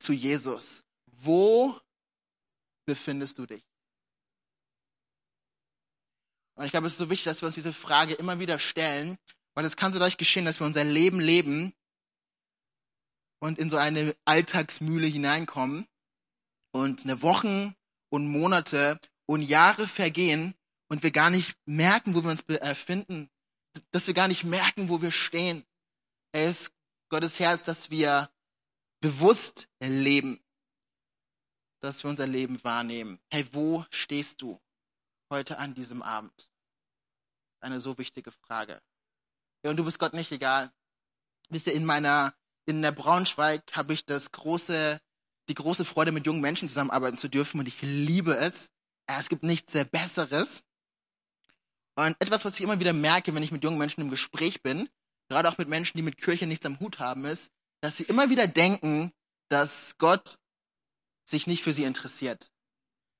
zu 0.00 0.12
Jesus. 0.12 0.84
Wo 1.06 1.78
befindest 2.86 3.38
du 3.38 3.46
dich? 3.46 3.64
Und 6.56 6.64
ich 6.64 6.72
glaube, 6.72 6.88
es 6.88 6.94
ist 6.94 6.98
so 6.98 7.08
wichtig, 7.08 7.26
dass 7.26 7.40
wir 7.40 7.46
uns 7.46 7.54
diese 7.54 7.72
Frage 7.72 8.14
immer 8.14 8.40
wieder 8.40 8.58
stellen, 8.58 9.16
weil 9.54 9.64
es 9.64 9.76
kann 9.76 9.92
so 9.92 10.00
leicht 10.00 10.18
geschehen, 10.18 10.44
dass 10.44 10.58
wir 10.58 10.66
unser 10.66 10.82
Leben 10.82 11.20
leben 11.20 11.72
und 13.44 13.58
in 13.58 13.68
so 13.68 13.76
eine 13.76 14.16
Alltagsmühle 14.24 15.06
hineinkommen 15.06 15.86
und 16.72 17.04
eine 17.04 17.22
Wochen 17.22 17.74
und 18.08 18.28
Monate 18.28 18.98
und 19.26 19.42
Jahre 19.42 19.86
vergehen 19.86 20.54
und 20.88 21.02
wir 21.02 21.10
gar 21.10 21.30
nicht 21.30 21.56
merken, 21.66 22.14
wo 22.14 22.22
wir 22.22 22.30
uns 22.30 22.42
befinden, 22.42 23.30
dass 23.90 24.06
wir 24.06 24.14
gar 24.14 24.28
nicht 24.28 24.44
merken, 24.44 24.88
wo 24.88 25.02
wir 25.02 25.10
stehen. 25.10 25.64
Es 26.32 26.62
ist 26.62 26.72
Gottes 27.10 27.38
Herz, 27.38 27.64
dass 27.64 27.90
wir 27.90 28.30
bewusst 29.00 29.68
leben 29.80 30.44
dass 31.84 32.02
wir 32.02 32.08
unser 32.08 32.26
Leben 32.26 32.64
wahrnehmen. 32.64 33.20
Hey, 33.30 33.46
wo 33.52 33.84
stehst 33.90 34.40
du 34.40 34.58
heute 35.30 35.58
an 35.58 35.74
diesem 35.74 36.02
Abend? 36.02 36.48
Eine 37.60 37.78
so 37.78 37.98
wichtige 37.98 38.32
Frage. 38.32 38.80
Ja, 39.62 39.70
und 39.70 39.76
du 39.76 39.84
bist 39.84 39.98
Gott 39.98 40.14
nicht 40.14 40.32
egal. 40.32 40.72
Wisst 41.50 41.66
ihr, 41.66 41.74
in 41.74 41.84
meiner, 41.84 42.34
in 42.66 42.82
der 42.82 42.92
Braunschweig 42.92 43.62
habe 43.72 43.92
ich 43.92 44.04
das 44.04 44.32
große, 44.32 45.00
die 45.48 45.54
große 45.54 45.84
Freude, 45.84 46.12
mit 46.12 46.26
jungen 46.26 46.40
Menschen 46.40 46.68
zusammenarbeiten 46.68 47.18
zu 47.18 47.28
dürfen 47.28 47.60
und 47.60 47.68
ich 47.68 47.82
liebe 47.82 48.36
es. 48.36 48.70
Es 49.06 49.28
gibt 49.28 49.42
nichts 49.42 49.72
sehr 49.72 49.84
Besseres. 49.84 50.62
Und 51.96 52.16
etwas, 52.20 52.44
was 52.44 52.56
ich 52.56 52.62
immer 52.62 52.80
wieder 52.80 52.92
merke, 52.92 53.34
wenn 53.34 53.42
ich 53.42 53.52
mit 53.52 53.62
jungen 53.62 53.78
Menschen 53.78 54.00
im 54.00 54.10
Gespräch 54.10 54.62
bin, 54.62 54.88
gerade 55.28 55.48
auch 55.48 55.58
mit 55.58 55.68
Menschen, 55.68 55.96
die 55.96 56.02
mit 56.02 56.16
Kirche 56.16 56.46
nichts 56.46 56.66
am 56.66 56.80
Hut 56.80 56.98
haben, 56.98 57.24
ist, 57.24 57.52
dass 57.80 57.96
sie 57.96 58.04
immer 58.04 58.30
wieder 58.30 58.48
denken, 58.48 59.12
dass 59.48 59.96
Gott 59.98 60.38
sich 61.24 61.46
nicht 61.46 61.62
für 61.62 61.72
sie 61.72 61.84
interessiert. 61.84 62.50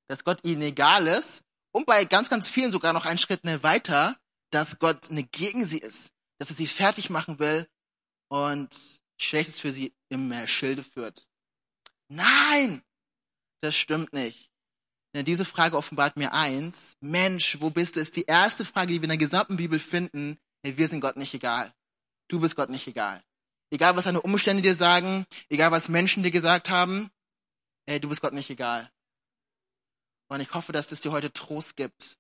Dass 0.09 0.25
Gott 0.25 0.45
ihnen 0.45 0.63
egal 0.63 1.07
ist 1.07 1.43
und 1.73 1.87
bei 1.87 2.04
ganz, 2.04 2.28
ganz 2.28 2.49
vielen 2.49 2.71
sogar 2.71 2.93
noch 2.93 3.07
einen 3.07 3.19
Schritt 3.19 3.41
weiter, 3.63 4.17
dass 4.50 4.78
Gott 4.78 5.11
ne 5.11 5.25
gegen 5.25 5.67
sie 5.67 5.78
ist, 5.78 6.13
dass 6.39 6.50
er 6.50 6.57
sie 6.57 6.67
fertig 6.67 7.11
machen 7.11 7.39
will 7.39 7.69
und 8.28 9.02
Schlechtes 9.19 9.61
für 9.61 9.73
sie 9.73 9.95
im 10.09 10.33
Schilde 10.47 10.83
führt. 10.83 11.29
Nein, 12.09 12.83
das 13.61 13.77
stimmt 13.77 14.13
nicht. 14.13 14.50
Denn 15.15 15.25
diese 15.25 15.45
Frage 15.45 15.77
offenbart 15.77 16.17
mir 16.17 16.33
eins. 16.33 16.97
Mensch, 17.00 17.61
wo 17.61 17.71
bist 17.71 17.97
du? 17.97 18.00
Ist 18.00 18.17
die 18.17 18.25
erste 18.25 18.65
Frage, 18.65 18.89
die 18.89 19.00
wir 19.00 19.05
in 19.05 19.11
der 19.11 19.19
gesamten 19.19 19.57
Bibel 19.57 19.79
finden. 19.79 20.39
Hey, 20.63 20.77
wir 20.77 20.89
sind 20.89 21.00
Gott 21.00 21.17
nicht 21.17 21.33
egal. 21.35 21.73
Du 22.29 22.41
bist 22.41 22.57
Gott 22.57 22.69
nicht 22.69 22.87
egal. 22.89 23.23
Egal, 23.71 23.97
was 23.97 24.05
deine 24.05 24.23
Umstände 24.23 24.63
dir 24.63 24.75
sagen, 24.75 25.27
egal, 25.49 25.71
was 25.71 25.89
Menschen 25.89 26.23
dir 26.23 26.31
gesagt 26.31 26.69
haben, 26.69 27.11
ey, 27.87 28.00
du 28.00 28.09
bist 28.09 28.21
Gott 28.21 28.33
nicht 28.33 28.50
egal. 28.50 28.91
Und 30.29 30.41
ich 30.41 30.53
hoffe, 30.53 30.73
dass 30.73 30.91
es 30.91 31.00
dir 31.00 31.13
heute 31.13 31.33
Trost 31.33 31.77
gibt 31.77 32.19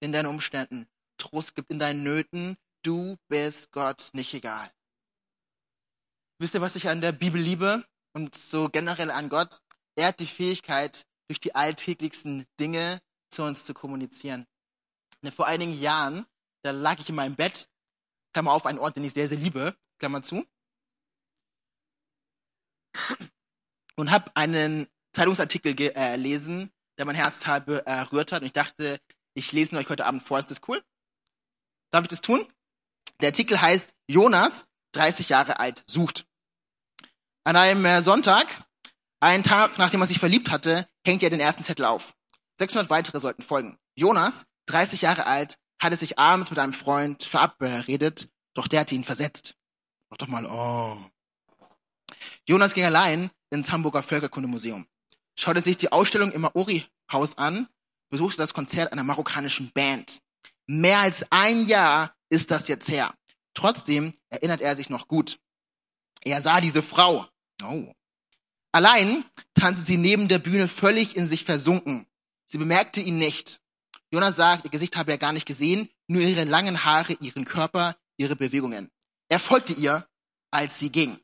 in 0.00 0.12
deinen 0.12 0.26
Umständen, 0.26 0.86
Trost 1.18 1.54
gibt 1.54 1.70
in 1.70 1.78
deinen 1.78 2.02
Nöten. 2.02 2.56
Du 2.82 3.16
bist 3.28 3.72
Gott 3.72 4.10
nicht 4.12 4.32
egal. 4.34 4.70
Wisst 6.38 6.54
ihr, 6.54 6.60
was 6.60 6.76
ich 6.76 6.88
an 6.88 7.00
der 7.00 7.12
Bibel 7.12 7.40
liebe 7.40 7.84
und 8.12 8.34
so 8.34 8.68
generell 8.68 9.10
an 9.10 9.28
Gott? 9.28 9.62
Er 9.96 10.08
hat 10.08 10.20
die 10.20 10.26
Fähigkeit, 10.26 11.06
durch 11.28 11.40
die 11.40 11.54
alltäglichsten 11.54 12.46
Dinge 12.60 13.00
zu 13.30 13.42
uns 13.42 13.64
zu 13.64 13.74
kommunizieren. 13.74 14.46
Vor 15.34 15.46
einigen 15.46 15.72
Jahren, 15.72 16.24
da 16.62 16.70
lag 16.70 17.00
ich 17.00 17.08
in 17.08 17.16
meinem 17.16 17.34
Bett, 17.34 17.68
Klammer 18.32 18.52
auf, 18.52 18.66
einen 18.66 18.78
Ort, 18.78 18.96
den 18.96 19.04
ich 19.04 19.12
sehr, 19.12 19.28
sehr 19.28 19.38
liebe, 19.38 19.74
Klammer 19.98 20.22
zu, 20.22 20.46
und 23.96 24.10
habe 24.10 24.30
einen 24.36 24.86
Zeitungsartikel 25.14 25.74
gelesen, 25.74 26.68
äh, 26.68 26.70
der 26.98 27.06
mein 27.06 27.16
Herz 27.16 27.40
total 27.40 27.62
berührt 27.62 28.32
hat. 28.32 28.42
Und 28.42 28.46
ich 28.46 28.52
dachte, 28.52 29.00
ich 29.34 29.52
lese 29.52 29.74
ihn 29.74 29.78
euch 29.78 29.88
heute 29.88 30.06
Abend 30.06 30.22
vor. 30.22 30.38
Ist 30.38 30.50
das 30.50 30.60
cool? 30.68 30.82
Darf 31.90 32.04
ich 32.04 32.08
das 32.08 32.20
tun? 32.20 32.46
Der 33.20 33.28
Artikel 33.28 33.60
heißt 33.60 33.94
Jonas, 34.06 34.66
30 34.96 35.28
Jahre 35.28 35.60
alt, 35.60 35.84
sucht. 35.86 36.26
An 37.44 37.56
einem 37.56 37.84
äh, 37.84 38.02
Sonntag, 38.02 38.46
einen 39.20 39.44
Tag 39.44 39.78
nachdem 39.78 40.00
er 40.00 40.06
sich 40.06 40.18
verliebt 40.18 40.50
hatte, 40.50 40.88
hängt 41.04 41.22
er 41.22 41.30
den 41.30 41.40
ersten 41.40 41.64
Zettel 41.64 41.84
auf. 41.84 42.16
600 42.58 42.90
weitere 42.90 43.20
sollten 43.20 43.42
folgen. 43.42 43.78
Jonas, 43.94 44.46
30 44.66 45.02
Jahre 45.02 45.26
alt, 45.26 45.58
hatte 45.80 45.96
sich 45.96 46.18
abends 46.18 46.50
mit 46.50 46.58
einem 46.58 46.72
Freund 46.72 47.22
verabredet, 47.22 48.28
doch 48.54 48.66
der 48.66 48.80
hatte 48.80 48.94
ihn 48.94 49.04
versetzt. 49.04 49.54
Mach 50.10 50.16
doch 50.16 50.28
mal, 50.28 50.46
oh. 50.46 50.98
Jonas 52.48 52.74
ging 52.74 52.84
allein 52.84 53.30
ins 53.50 53.70
Hamburger 53.70 54.02
Völkerkundemuseum 54.02 54.86
schaute 55.38 55.60
sich 55.60 55.76
die 55.76 55.92
Ausstellung 55.92 56.32
im 56.32 56.42
Maori-Haus 56.42 57.38
an, 57.38 57.68
besuchte 58.08 58.38
das 58.38 58.54
Konzert 58.54 58.92
einer 58.92 59.04
marokkanischen 59.04 59.70
Band. 59.72 60.20
Mehr 60.66 61.00
als 61.00 61.26
ein 61.30 61.66
Jahr 61.66 62.14
ist 62.28 62.50
das 62.50 62.68
jetzt 62.68 62.88
her. 62.88 63.14
Trotzdem 63.56 64.12
erinnert 64.28 64.60
er 64.60 64.76
sich 64.76 64.90
noch 64.90 65.08
gut. 65.08 65.40
Er 66.22 66.42
sah 66.42 66.60
diese 66.60 66.82
Frau. 66.82 67.26
Oh. 67.62 67.90
Allein 68.70 69.24
tanzte 69.54 69.86
sie 69.86 69.96
neben 69.96 70.28
der 70.28 70.38
Bühne 70.38 70.68
völlig 70.68 71.16
in 71.16 71.26
sich 71.26 71.44
versunken. 71.44 72.06
Sie 72.44 72.58
bemerkte 72.58 73.00
ihn 73.00 73.18
nicht. 73.18 73.60
Jonas 74.12 74.36
sagt, 74.36 74.66
ihr 74.66 74.70
Gesicht 74.70 74.96
habe 74.96 75.10
er 75.10 75.18
gar 75.18 75.32
nicht 75.32 75.46
gesehen, 75.46 75.88
nur 76.06 76.20
ihre 76.20 76.44
langen 76.44 76.84
Haare, 76.84 77.14
ihren 77.14 77.46
Körper, 77.46 77.96
ihre 78.18 78.36
Bewegungen. 78.36 78.90
Er 79.28 79.40
folgte 79.40 79.72
ihr, 79.72 80.06
als 80.50 80.78
sie 80.78 80.92
ging. 80.92 81.18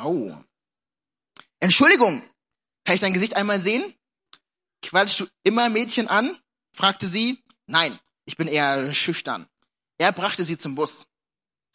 Oh. 0.00 0.32
Entschuldigung, 1.58 2.22
kann 2.84 2.94
ich 2.94 3.00
dein 3.00 3.12
Gesicht 3.12 3.36
einmal 3.36 3.60
sehen? 3.60 3.82
Quatschst 4.82 5.20
du 5.20 5.26
immer 5.42 5.68
Mädchen 5.68 6.06
an? 6.06 6.38
fragte 6.72 7.08
sie. 7.08 7.42
Nein, 7.66 7.98
ich 8.24 8.36
bin 8.36 8.46
eher 8.46 8.94
schüchtern. 8.94 9.49
Er 10.00 10.12
brachte 10.12 10.44
sie 10.44 10.56
zum 10.56 10.76
Bus. 10.76 11.06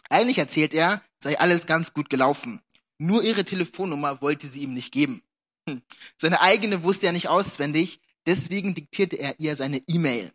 Eigentlich 0.10 0.40
erzählt 0.40 0.74
er, 0.74 1.04
sei 1.20 1.38
alles 1.38 1.68
ganz 1.68 1.94
gut 1.94 2.10
gelaufen. 2.10 2.60
Nur 2.98 3.24
ihre 3.24 3.46
Telefonnummer 3.46 4.20
wollte 4.20 4.48
sie 4.48 4.62
ihm 4.62 4.74
nicht 4.74 4.92
geben. 4.92 5.22
Hm. 5.70 5.84
Seine 6.18 6.42
eigene 6.42 6.82
wusste 6.82 7.06
er 7.06 7.12
nicht 7.12 7.28
auswendig, 7.28 8.00
deswegen 8.26 8.74
diktierte 8.74 9.18
er 9.18 9.40
ihr 9.40 9.56
seine 9.56 9.78
E-Mail. 9.86 10.34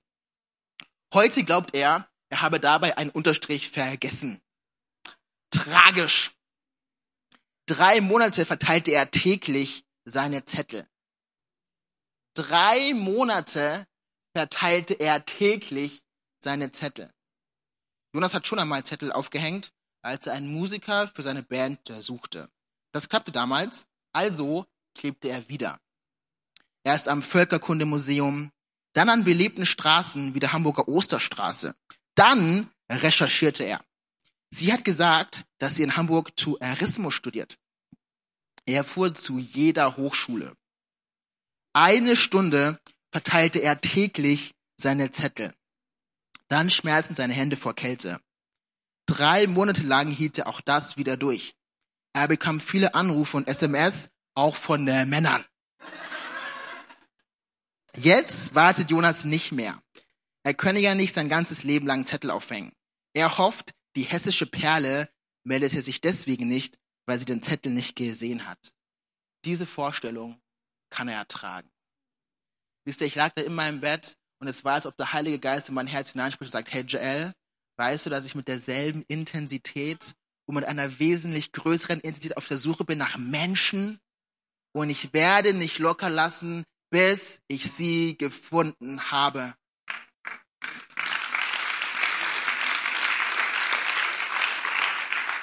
Heute 1.13 1.43
glaubt 1.43 1.75
er, 1.75 2.09
er 2.29 2.43
habe 2.43 2.61
dabei 2.61 2.97
einen 2.97 3.11
Unterstrich 3.11 3.69
vergessen. 3.69 4.41
Tragisch. 5.51 6.31
Drei 7.67 8.01
Monate 8.01 8.47
verteilte 8.47 8.93
er 8.93 9.11
täglich 9.11 9.85
seine 10.05 10.45
Zettel. 10.45 10.87
Drei 12.35 12.95
Monate 12.95 13.85
verteilte 14.33 14.95
er 14.95 15.25
täglich 15.25 16.05
seine 16.39 16.71
Zettel. 16.71 17.11
Jonas 18.13 18.35
hat 18.35 18.47
schon 18.47 18.59
einmal 18.59 18.85
Zettel 18.85 19.13
aufgehängt, 19.13 19.73
als 20.03 20.27
er 20.27 20.35
einen 20.35 20.53
Musiker 20.53 21.09
für 21.09 21.23
seine 21.23 21.43
Band 21.43 21.81
suchte. 22.01 22.51
Das 22.93 23.09
klappte 23.09 23.33
damals, 23.33 23.87
also 24.13 24.67
klebte 24.95 25.29
er 25.29 25.49
wieder. 25.49 25.81
Erst 26.83 27.09
am 27.09 27.23
Völkerkundemuseum, 27.23 28.51
dann 28.95 29.09
an 29.09 29.25
belebten 29.25 29.67
Straßen 29.67 30.35
wie 30.35 30.41
der 30.41 30.53
Hamburger 30.53 30.89
Osterstraße. 30.89 31.77
Dann 32.15 32.71
recherchierte 32.91 33.63
er. 33.65 33.85
Sie 34.51 34.73
hat 34.73 34.85
gesagt, 34.85 35.45
dass 35.59 35.77
sie 35.77 35.85
in 35.85 35.97
Hamburg 35.97 36.37
Tourismus 36.37 37.15
studiert. 37.15 37.57
Er 38.67 38.83
fuhr 38.83 39.15
zu 39.15 39.39
jeder 39.39 39.97
Hochschule. 39.97 40.57
Eine 41.73 42.17
Stunde 42.17 42.81
verteilte 43.13 43.61
er 43.61 43.81
täglich 43.81 44.55
seine 44.77 45.13
Zettel. 45.13 45.55
Dann 46.51 46.69
schmerzten 46.69 47.15
seine 47.15 47.33
Hände 47.33 47.57
vor 47.57 47.75
Kälte. 47.75 48.21
Drei 49.07 49.47
Monate 49.47 49.83
lang 49.83 50.09
hielt 50.09 50.37
er 50.37 50.49
auch 50.49 50.61
das 50.61 50.97
wieder 50.97 51.17
durch. 51.17 51.55
Er 52.13 52.27
bekam 52.27 52.61
viele 52.61 52.95
Anrufe 52.95 53.37
und 53.37 53.47
SMS, 53.47 54.11
auch 54.35 54.57
von 54.57 54.87
äh, 54.89 55.07
Männern. 55.07 55.45
Jetzt 57.97 58.55
wartet 58.55 58.91
Jonas 58.91 59.25
nicht 59.25 59.53
mehr. 59.53 59.81
Er 60.43 60.55
könne 60.55 60.81
ja 60.81 60.97
nicht 60.97 61.15
sein 61.15 61.29
ganzes 61.29 61.63
Leben 61.63 61.87
lang 61.87 62.05
Zettel 62.05 62.31
aufhängen. 62.31 62.73
Er 63.13 63.39
hofft, 63.39 63.73
die 63.95 64.03
hessische 64.03 64.47
Perle 64.47 65.09
meldete 65.45 65.83
sich 65.83 66.01
deswegen 66.01 66.49
nicht, 66.49 66.79
weil 67.07 67.19
sie 67.19 67.27
den 67.27 67.43
Zettel 67.43 67.71
nicht 67.71 67.95
gesehen 67.95 68.49
hat. 68.49 68.73
Diese 69.45 69.67
Vorstellung 69.67 70.41
kann 70.91 71.07
er 71.07 71.19
ertragen. 71.19 71.71
Wisst 72.85 73.01
ihr, 73.03 73.07
ich 73.07 73.15
lag 73.15 73.33
da 73.35 73.43
in 73.43 73.55
meinem 73.55 73.81
Bett 73.81 74.17
und 74.41 74.49
es 74.49 74.65
war, 74.65 74.75
als 74.75 74.87
ob 74.87 74.97
der 74.97 75.13
Heilige 75.13 75.39
Geist 75.39 75.69
in 75.69 75.75
mein 75.75 75.87
Herz 75.87 76.13
hineinspricht 76.13 76.49
und 76.49 76.59
sagt, 76.59 76.73
hey 76.73 76.83
Joel, 76.83 77.33
weißt 77.77 78.07
du, 78.07 78.11
dass 78.11 78.25
ich 78.25 78.35
mit 78.35 78.49
derselben 78.49 79.05
Intensität 79.07 80.15
und 80.47 80.55
mit 80.55 80.65
einer 80.65 80.99
wesentlich 80.99 81.53
größeren 81.53 82.01
Intensität 82.01 82.37
auf 82.37 82.49
der 82.49 82.59
Suche 82.59 82.85
bin 82.85 82.99
nach 82.99 83.19
Menschen 83.19 84.01
und 84.73 84.89
ich 84.89 85.13
werde 85.13 85.53
nicht 85.53 85.79
locker 85.79 86.09
lassen, 86.09 86.65
bis 86.91 87.41
ich 87.49 87.71
sie 87.71 88.17
gefunden 88.17 89.11
habe. 89.11 89.55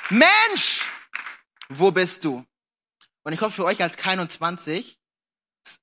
Mensch, 0.09 0.89
wo 1.69 1.91
bist 1.91 2.23
du? 2.23 2.43
Und 3.23 3.33
ich 3.33 3.41
hoffe 3.41 3.57
für 3.57 3.65
euch 3.65 3.81
als 3.81 3.97
K21, 3.97 4.95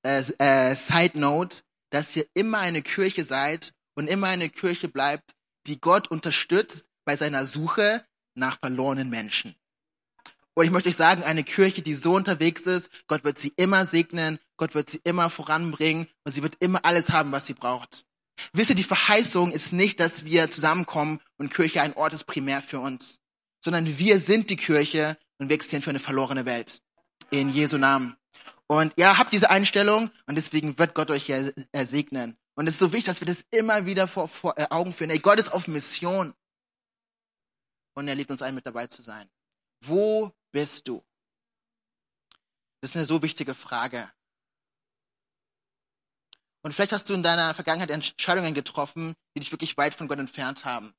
äh, 0.03 0.23
äh, 0.39 0.75
Side 0.75 1.17
Note, 1.17 1.61
dass 1.95 2.13
ihr 2.17 2.25
immer 2.33 2.59
eine 2.59 2.81
Kirche 2.81 3.23
seid 3.23 3.73
und 3.93 4.09
immer 4.09 4.27
eine 4.27 4.49
Kirche 4.49 4.89
bleibt, 4.89 5.31
die 5.65 5.79
Gott 5.79 6.09
unterstützt 6.09 6.87
bei 7.05 7.15
seiner 7.15 7.45
Suche 7.45 8.05
nach 8.33 8.59
verlorenen 8.59 9.09
Menschen. 9.09 9.55
Und 10.55 10.65
ich 10.65 10.71
möchte 10.71 10.89
euch 10.89 10.97
sagen, 10.97 11.23
eine 11.23 11.45
Kirche, 11.45 11.81
die 11.81 11.93
so 11.93 12.15
unterwegs 12.15 12.63
ist, 12.63 12.89
Gott 13.07 13.23
wird 13.23 13.39
sie 13.39 13.53
immer 13.55 13.85
segnen, 13.85 14.39
Gott 14.57 14.75
wird 14.75 14.89
sie 14.89 14.99
immer 15.05 15.29
voranbringen 15.29 16.09
und 16.25 16.33
sie 16.33 16.43
wird 16.43 16.57
immer 16.59 16.83
alles 16.83 17.11
haben, 17.11 17.31
was 17.31 17.45
sie 17.45 17.53
braucht. 17.53 18.05
Wisst 18.51 18.71
ihr, 18.71 18.75
die 18.75 18.83
Verheißung 18.83 19.53
ist 19.53 19.71
nicht, 19.71 20.01
dass 20.01 20.25
wir 20.25 20.51
zusammenkommen 20.51 21.21
und 21.37 21.53
Kirche 21.53 21.81
ein 21.81 21.93
Ort 21.93 22.11
ist 22.11 22.25
primär 22.25 22.61
für 22.61 22.81
uns, 22.81 23.21
sondern 23.63 23.97
wir 23.97 24.19
sind 24.19 24.49
die 24.49 24.57
Kirche 24.57 25.17
und 25.37 25.47
wir 25.47 25.55
existieren 25.55 25.81
für 25.81 25.91
eine 25.91 25.99
verlorene 25.99 26.45
Welt. 26.45 26.81
In 27.29 27.47
Jesu 27.47 27.77
Namen. 27.77 28.17
Und 28.67 28.93
ja, 28.97 29.17
habt 29.17 29.31
diese 29.31 29.49
Einstellung 29.49 30.11
und 30.25 30.35
deswegen 30.35 30.77
wird 30.79 30.95
Gott 30.95 31.11
euch 31.11 31.27
ja 31.27 31.51
segnen. 31.85 32.37
Und 32.55 32.67
es 32.67 32.75
ist 32.75 32.79
so 32.79 32.91
wichtig, 32.91 33.05
dass 33.05 33.21
wir 33.21 33.27
das 33.27 33.45
immer 33.51 33.85
wieder 33.85 34.07
vor, 34.07 34.27
vor 34.27 34.57
äh, 34.57 34.67
Augen 34.69 34.93
führen. 34.93 35.09
Ey, 35.09 35.19
Gott 35.19 35.39
ist 35.39 35.51
auf 35.51 35.67
Mission. 35.67 36.33
Und 37.95 38.07
er 38.07 38.15
liebt 38.15 38.31
uns 38.31 38.41
ein, 38.41 38.55
mit 38.55 38.65
dabei 38.65 38.87
zu 38.87 39.01
sein. 39.01 39.29
Wo 39.81 40.33
bist 40.51 40.87
du? 40.87 41.03
Das 42.81 42.91
ist 42.91 42.95
eine 42.95 43.05
so 43.05 43.21
wichtige 43.21 43.53
Frage. 43.53 44.09
Und 46.63 46.73
vielleicht 46.73 46.93
hast 46.93 47.09
du 47.09 47.13
in 47.13 47.23
deiner 47.23 47.53
Vergangenheit 47.53 47.91
Entscheidungen 47.91 48.53
getroffen, 48.53 49.13
die 49.35 49.41
dich 49.41 49.51
wirklich 49.51 49.77
weit 49.77 49.93
von 49.93 50.07
Gott 50.07 50.17
entfernt 50.17 50.65
haben. 50.65 50.95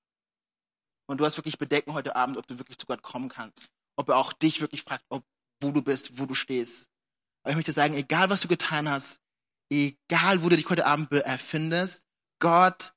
Und 1.09 1.18
du 1.18 1.24
hast 1.24 1.37
wirklich 1.37 1.59
Bedenken 1.59 1.94
heute 1.94 2.16
Abend, 2.16 2.37
ob 2.37 2.46
du 2.46 2.59
wirklich 2.59 2.79
zu 2.79 2.87
Gott 2.87 3.02
kommen 3.02 3.29
kannst. 3.29 3.70
Ob 3.96 4.09
er 4.09 4.16
auch 4.16 4.33
dich 4.33 4.61
wirklich 4.61 4.83
fragt, 4.83 5.05
ob, 5.09 5.24
wo 5.61 5.72
du 5.72 5.83
bist, 5.83 6.18
wo 6.18 6.26
du 6.26 6.35
stehst. 6.35 6.88
Aber 7.46 7.52
ich 7.52 7.56
möchte 7.59 7.70
sagen, 7.70 7.94
egal 7.94 8.28
was 8.28 8.40
du 8.40 8.48
getan 8.48 8.90
hast, 8.90 9.20
egal 9.70 10.42
wo 10.42 10.48
du 10.48 10.56
dich 10.56 10.68
heute 10.68 10.85
Abend 10.85 11.12
erfindest, 11.12 12.04
Gott 12.40 12.92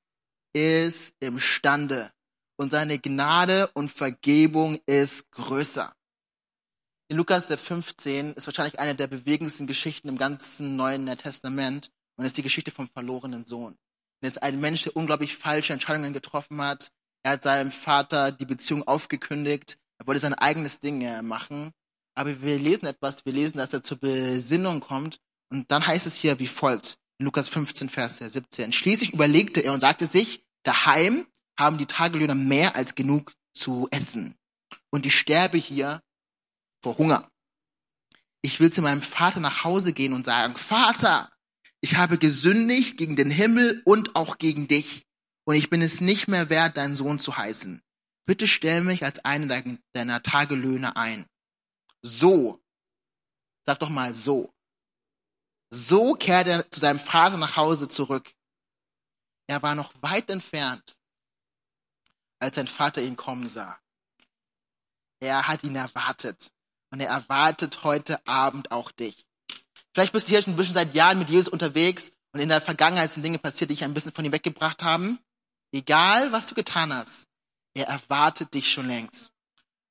ist 0.54 1.14
imstande 1.20 2.12
und 2.58 2.72
seine 2.72 2.98
Gnade 2.98 3.70
und 3.76 3.92
Vergebung 3.92 4.80
ist 4.88 5.30
größer. 5.30 5.94
In 7.10 7.18
Lukas 7.18 7.46
der 7.46 7.60
15 7.60 8.34
ist 8.34 8.48
wahrscheinlich 8.48 8.80
eine 8.80 8.96
der 8.96 9.06
bewegendsten 9.06 9.68
Geschichten 9.68 10.10
im 10.10 10.18
ganzen 10.18 10.76
Neuen 10.76 11.06
Testament 11.16 11.92
und 12.18 12.26
ist 12.26 12.38
die 12.38 12.42
Geschichte 12.42 12.72
vom 12.72 12.90
verlorenen 12.90 13.46
Sohn. 13.46 13.78
Es 14.20 14.32
ist 14.32 14.42
ein 14.42 14.60
Mensch, 14.60 14.82
der 14.82 14.96
unglaublich 14.96 15.38
falsche 15.38 15.74
Entscheidungen 15.74 16.12
getroffen 16.12 16.60
hat. 16.60 16.92
Er 17.22 17.34
hat 17.34 17.44
seinem 17.44 17.72
Vater 17.72 18.32
die 18.32 18.48
Beziehung 18.48 18.82
aufgekündigt. 18.88 19.78
Er 20.00 20.08
wollte 20.08 20.22
sein 20.22 20.34
eigenes 20.34 20.80
Ding 20.80 21.22
machen. 21.22 21.72
Aber 22.20 22.42
wir 22.42 22.60
lesen 22.60 22.86
etwas, 22.86 23.26
wir 23.26 23.32
lesen, 23.32 23.60
dass 23.60 23.72
er 23.72 23.82
zur 23.82 23.98
Besinnung 23.98 24.82
kommt. 24.82 25.22
Und 25.54 25.72
dann 25.72 25.88
heißt 25.88 26.06
es 26.06 26.16
hier 26.16 26.38
wie 26.38 26.48
folgt. 26.48 26.98
In 27.18 27.24
Lukas 27.24 27.48
15, 27.48 27.88
Vers 27.88 28.18
17. 28.18 28.74
Schließlich 28.74 29.14
überlegte 29.14 29.62
er 29.62 29.72
und 29.72 29.80
sagte 29.80 30.06
sich, 30.06 30.44
daheim 30.64 31.26
haben 31.58 31.78
die 31.78 31.86
Tagelöhner 31.86 32.36
mehr 32.36 32.76
als 32.76 32.96
genug 32.96 33.32
zu 33.54 33.88
essen. 33.92 34.36
Und 34.90 35.06
ich 35.06 35.18
sterbe 35.18 35.58
hier 35.58 36.02
vor 36.84 36.98
Hunger. 36.98 37.26
Ich 38.42 38.60
will 38.60 38.70
zu 38.70 38.82
meinem 38.82 39.02
Vater 39.02 39.40
nach 39.40 39.64
Hause 39.64 39.94
gehen 39.94 40.12
und 40.12 40.26
sagen, 40.26 40.58
Vater, 40.58 41.32
ich 41.80 41.96
habe 41.96 42.18
gesündigt 42.18 42.98
gegen 42.98 43.16
den 43.16 43.32
Himmel 43.32 43.82
und 43.86 44.18
auch 44.18 44.40
gegen 44.40 44.68
dich. 44.68 45.06
Und 45.46 45.56
ich 45.56 45.70
bin 45.70 45.82
es 45.82 46.02
nicht 46.02 46.28
mehr 46.28 46.50
wert, 46.50 46.76
dein 46.76 46.98
Sohn 46.98 47.18
zu 47.18 47.38
heißen. 47.38 47.82
Bitte 48.26 48.46
stell 48.46 48.82
mich 48.82 49.06
als 49.06 49.24
einen 49.24 49.80
deiner 49.94 50.22
Tagelöhner 50.22 50.98
ein 50.98 51.26
so, 52.02 52.62
sag 53.66 53.80
doch 53.80 53.90
mal 53.90 54.14
so, 54.14 54.54
so 55.72 56.16
kehrt 56.16 56.48
er 56.48 56.70
zu 56.70 56.80
seinem 56.80 57.00
Vater 57.00 57.38
nach 57.38 57.56
Hause 57.56 57.88
zurück. 57.88 58.34
Er 59.48 59.62
war 59.62 59.76
noch 59.76 59.94
weit 60.02 60.30
entfernt, 60.30 60.98
als 62.40 62.56
sein 62.56 62.68
Vater 62.68 63.02
ihn 63.02 63.16
kommen 63.16 63.48
sah. 63.48 63.80
Er 65.20 65.48
hat 65.48 65.64
ihn 65.64 65.76
erwartet. 65.76 66.52
Und 66.92 67.02
er 67.02 67.10
erwartet 67.10 67.84
heute 67.84 68.26
Abend 68.28 68.72
auch 68.72 68.92
dich. 68.92 69.28
Vielleicht 69.94 70.14
bist 70.14 70.28
du 70.28 70.32
hier 70.32 70.42
schon 70.42 70.54
ein 70.54 70.58
bisschen 70.58 70.74
seit 70.74 70.96
Jahren 70.96 71.20
mit 71.20 71.30
Jesus 71.30 71.48
unterwegs 71.48 72.12
und 72.32 72.40
in 72.40 72.50
der 72.50 72.62
Vergangenheit 72.62 73.12
sind 73.12 73.24
Dinge 73.24 73.40
passiert, 73.40 73.70
die 73.70 73.76
dich 73.76 73.84
ein 73.84 73.94
bisschen 73.94 74.12
von 74.12 74.26
ihm 74.26 74.32
weggebracht 74.32 74.84
haben. 74.84 75.20
Egal, 75.72 76.32
was 76.32 76.48
du 76.48 76.56
getan 76.56 76.94
hast, 76.94 77.28
er 77.76 77.88
erwartet 77.88 78.54
dich 78.54 78.72
schon 78.72 78.88
längst. 78.88 79.32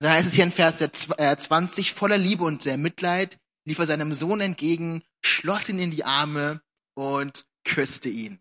Da 0.01 0.13
heißt 0.13 0.29
es 0.29 0.35
hier 0.35 0.45
in 0.45 0.53
Vers 0.53 0.79
20, 0.79 1.91
äh, 1.91 1.95
voller 1.95 2.19
Liebe 2.19 2.45
und 2.45 2.65
der 2.65 2.79
Mitleid, 2.79 3.39
lief 3.65 3.79
er 3.79 3.87
seinem 3.87 4.15
Sohn 4.15 4.41
entgegen, 4.41 5.03
schloss 5.21 5.69
ihn 5.69 5.81
in 5.81 5.91
die 5.91 6.05
Arme 6.05 6.63
und 6.95 7.47
küsste 7.65 8.09
ihn. 8.09 8.41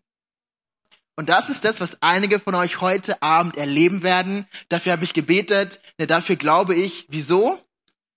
Und 1.16 1.28
das 1.28 1.48
ist 1.48 1.64
das, 1.64 1.80
was 1.80 2.00
einige 2.00 2.38
von 2.38 2.54
euch 2.54 2.80
heute 2.80 3.20
Abend 3.22 3.56
erleben 3.56 4.04
werden. 4.04 4.46
Dafür 4.68 4.92
habe 4.92 5.02
ich 5.02 5.14
gebetet, 5.14 5.80
ne, 5.98 6.06
dafür 6.06 6.36
glaube 6.36 6.76
ich. 6.76 7.06
Wieso? 7.08 7.60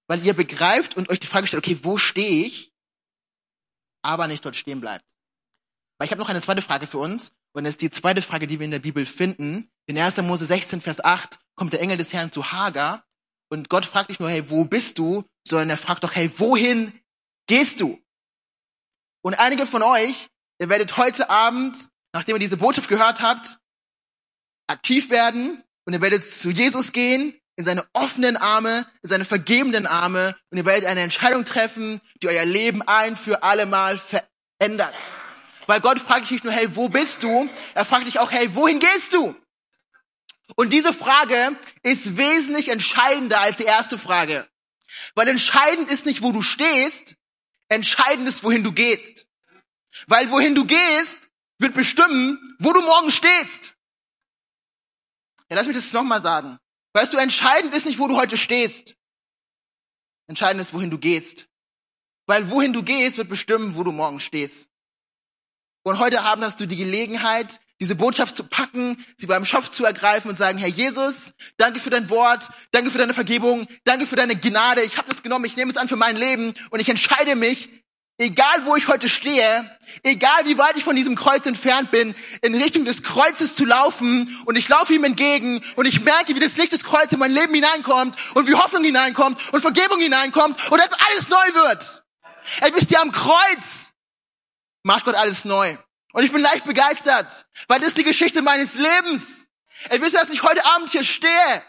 Weil 0.08 0.24
ihr 0.24 0.36
begreift 0.36 0.96
und 0.96 1.10
euch 1.10 1.20
die 1.20 1.28
Frage 1.28 1.48
stellt, 1.48 1.66
okay, 1.66 1.80
wo 1.82 1.98
stehe 1.98 2.46
ich? 2.46 2.72
Aber 4.04 4.28
nicht 4.28 4.46
dort 4.46 4.56
stehen 4.56 4.82
bleibt. 4.82 5.04
Weil 5.98 6.06
ich 6.06 6.12
habe 6.12 6.22
noch 6.22 6.30
eine 6.30 6.42
zweite 6.42 6.62
Frage 6.62 6.86
für 6.86 7.00
uns. 7.00 7.34
Und 7.54 7.64
das 7.64 7.72
ist 7.72 7.82
die 7.82 7.90
zweite 7.90 8.22
Frage, 8.22 8.46
die 8.46 8.60
wir 8.60 8.66
in 8.66 8.72
der 8.72 8.80
Bibel 8.80 9.08
finden. 9.08 9.72
In 9.88 9.98
1. 9.98 10.18
Mose 10.18 10.46
16, 10.46 10.80
Vers 10.80 11.04
8 11.04 11.40
kommt 11.56 11.74
der 11.74 11.82
Engel 11.82 11.98
des 11.98 12.14
Herrn 12.14 12.32
zu 12.32 12.52
Hagar 12.52 13.04
und 13.52 13.70
Gott 13.70 13.86
fragt 13.86 14.10
nicht 14.10 14.22
nur, 14.22 14.30
hey, 14.30 14.50
wo 14.50 14.64
bist 14.64 14.98
du, 14.98 15.26
sondern 15.46 15.70
er 15.70 15.78
fragt 15.78 16.04
doch, 16.04 16.16
hey, 16.16 16.32
wohin 16.38 16.94
gehst 17.48 17.82
du? 17.82 18.02
Und 19.24 19.36
einige 19.36 19.68
von 19.68 19.84
euch, 19.84 20.28
ihr 20.60 20.70
werdet 20.70 20.98
heute 20.98 21.30
Abend, 21.30 21.90
nachdem 22.14 22.38
ihr 22.38 22.40
diese 22.40 22.58
Botschaft 22.58 22.88
gehört 22.88 23.22
habt, 23.22 23.60
aktiv 24.68 25.10
werden 25.10 25.62
und 25.86 25.94
ihr 25.94 26.02
werdet 26.02 26.26
zu 26.26 26.50
Jesus 26.50 26.94
gehen, 26.94 27.38
in 27.58 27.66
seine 27.66 27.86
offenen 27.92 28.38
Arme, 28.38 28.88
in 29.04 29.10
seine 29.10 29.26
vergebenden 29.26 29.86
Arme 29.86 30.36
und 30.50 30.58
ihr 30.58 30.66
werdet 30.66 30.86
eine 30.86 31.02
Entscheidung 31.02 31.44
treffen, 31.44 32.00
die 32.24 32.30
euer 32.30 32.46
Leben 32.46 32.82
ein 32.84 33.18
für 33.18 33.44
alle 33.44 33.66
Mal 33.66 34.00
verändert. 34.00 34.96
Weil 35.68 35.82
Gott 35.82 36.00
fragt 36.00 36.24
dich 36.24 36.32
nicht 36.32 36.44
nur, 36.46 36.54
hey, 36.54 36.74
wo 36.76 36.88
bist 36.88 37.22
du? 37.24 37.50
Er 37.74 37.84
fragt 37.84 38.08
dich 38.08 38.20
auch, 38.20 38.32
hey, 38.32 38.56
wohin 38.56 38.80
gehst 38.80 39.14
du? 39.14 39.36
Und 40.56 40.72
diese 40.72 40.94
Frage 40.94 41.58
ist 41.84 42.18
wesentlich 42.18 42.70
entscheidender 42.70 43.40
als 43.42 43.58
die 43.58 43.64
erste 43.64 43.98
Frage. 43.98 44.48
Weil 45.16 45.28
entscheidend 45.28 45.90
ist 45.90 46.06
nicht, 46.06 46.22
wo 46.22 46.32
du 46.32 46.42
stehst, 46.42 47.16
entscheidend 47.70 48.28
ist, 48.28 48.44
wohin 48.44 48.64
du 48.64 48.72
gehst. 48.72 49.28
Weil 50.08 50.32
wohin 50.32 50.56
du 50.56 50.66
gehst, 50.66 51.18
wird 51.58 51.74
bestimmen, 51.74 52.56
wo 52.60 52.74
du 52.74 52.82
morgen 52.82 53.12
stehst. 53.12 53.76
Ja, 55.50 55.58
lass 55.58 55.68
mich 55.68 55.76
das 55.76 55.94
nochmal 55.94 56.22
sagen. 56.22 56.60
Weißt 56.94 57.14
du, 57.14 57.18
entscheidend 57.18 57.74
ist 57.76 57.86
nicht, 57.86 58.00
wo 58.00 58.08
du 58.08 58.18
heute 58.18 58.38
stehst. 58.38 58.98
Entscheidend 60.28 60.62
ist, 60.62 60.74
wohin 60.74 60.90
du 60.90 60.98
gehst. 60.98 61.48
Weil 62.26 62.50
wohin 62.50 62.74
du 62.74 62.84
gehst, 62.84 63.18
wird 63.18 63.30
bestimmen, 63.30 63.76
wo 63.76 63.84
du 63.84 63.92
morgen 63.92 64.20
stehst. 64.20 64.70
Und 65.84 66.00
heute 66.00 66.22
Abend 66.24 66.46
hast 66.46 66.60
du 66.60 66.68
die 66.68 66.78
Gelegenheit, 66.78 67.60
diese 67.82 67.96
Botschaft 67.96 68.38
zu 68.38 68.44
packen, 68.44 69.04
sie 69.18 69.26
beim 69.26 69.44
Schopf 69.44 69.70
zu 69.70 69.84
ergreifen 69.84 70.30
und 70.30 70.38
sagen, 70.38 70.60
Herr 70.60 70.70
Jesus, 70.70 71.34
danke 71.58 71.80
für 71.80 71.90
dein 71.90 72.12
Wort, 72.12 72.48
danke 72.72 72.92
für 72.92 73.00
deine 73.00 73.16
Vergebung, 73.16 73.66
danke 73.86 74.06
für 74.06 74.16
deine 74.16 74.36
Gnade. 74.36 74.84
Ich 74.84 74.98
habe 74.98 75.10
das 75.10 75.24
genommen, 75.24 75.46
ich 75.46 75.58
nehme 75.58 75.72
es 75.72 75.78
an 75.78 75.90
für 75.90 75.96
mein 75.96 76.16
Leben 76.16 76.54
und 76.70 76.80
ich 76.80 76.90
entscheide 76.90 77.36
mich, 77.36 77.70
egal 78.20 78.66
wo 78.66 78.76
ich 78.76 78.88
heute 78.88 79.10
stehe, 79.10 79.80
egal 80.04 80.46
wie 80.46 80.60
weit 80.60 80.78
ich 80.78 80.84
von 80.84 80.96
diesem 80.96 81.16
Kreuz 81.16 81.48
entfernt 81.48 81.90
bin, 81.90 82.14
in 82.44 82.54
Richtung 82.54 82.86
des 82.86 83.02
Kreuzes 83.02 83.56
zu 83.56 83.66
laufen 83.66 84.40
und 84.46 84.56
ich 84.56 84.70
laufe 84.70 84.94
ihm 84.94 85.04
entgegen 85.04 85.64
und 85.76 85.88
ich 85.88 86.02
merke, 86.02 86.36
wie 86.36 86.40
das 86.40 86.58
Licht 86.58 86.74
des 86.74 86.84
Kreuzes 86.84 87.14
in 87.14 87.20
mein 87.20 87.32
Leben 87.32 87.56
hineinkommt 87.56 88.16
und 88.36 88.48
wie 88.48 88.54
Hoffnung 88.54 88.84
hineinkommt 88.84 89.40
und 89.54 89.62
Vergebung 89.62 90.00
hineinkommt 90.00 90.72
und 90.72 90.78
dass 90.78 90.92
alles 91.10 91.30
neu 91.30 91.64
wird. 91.64 92.04
Ey, 92.62 92.70
bist 92.70 92.92
ihr 92.92 93.02
am 93.02 93.12
Kreuz? 93.12 93.92
Macht 94.84 95.06
Gott 95.06 95.16
alles 95.16 95.46
neu. 95.46 95.78
Und 96.14 96.24
ich 96.24 96.32
bin 96.32 96.42
leicht 96.42 96.66
begeistert, 96.66 97.48
weil 97.68 97.80
das 97.80 97.90
ist 97.90 97.98
die 97.98 98.04
Geschichte 98.04 98.42
meines 98.42 98.76
Lebens. 98.76 99.48
Wisst 99.90 100.14
ihr, 100.14 100.20
dass 100.20 100.30
ich 100.30 100.44
heute 100.44 100.64
Abend 100.66 100.90
hier 100.90 101.04
stehe? 101.04 101.64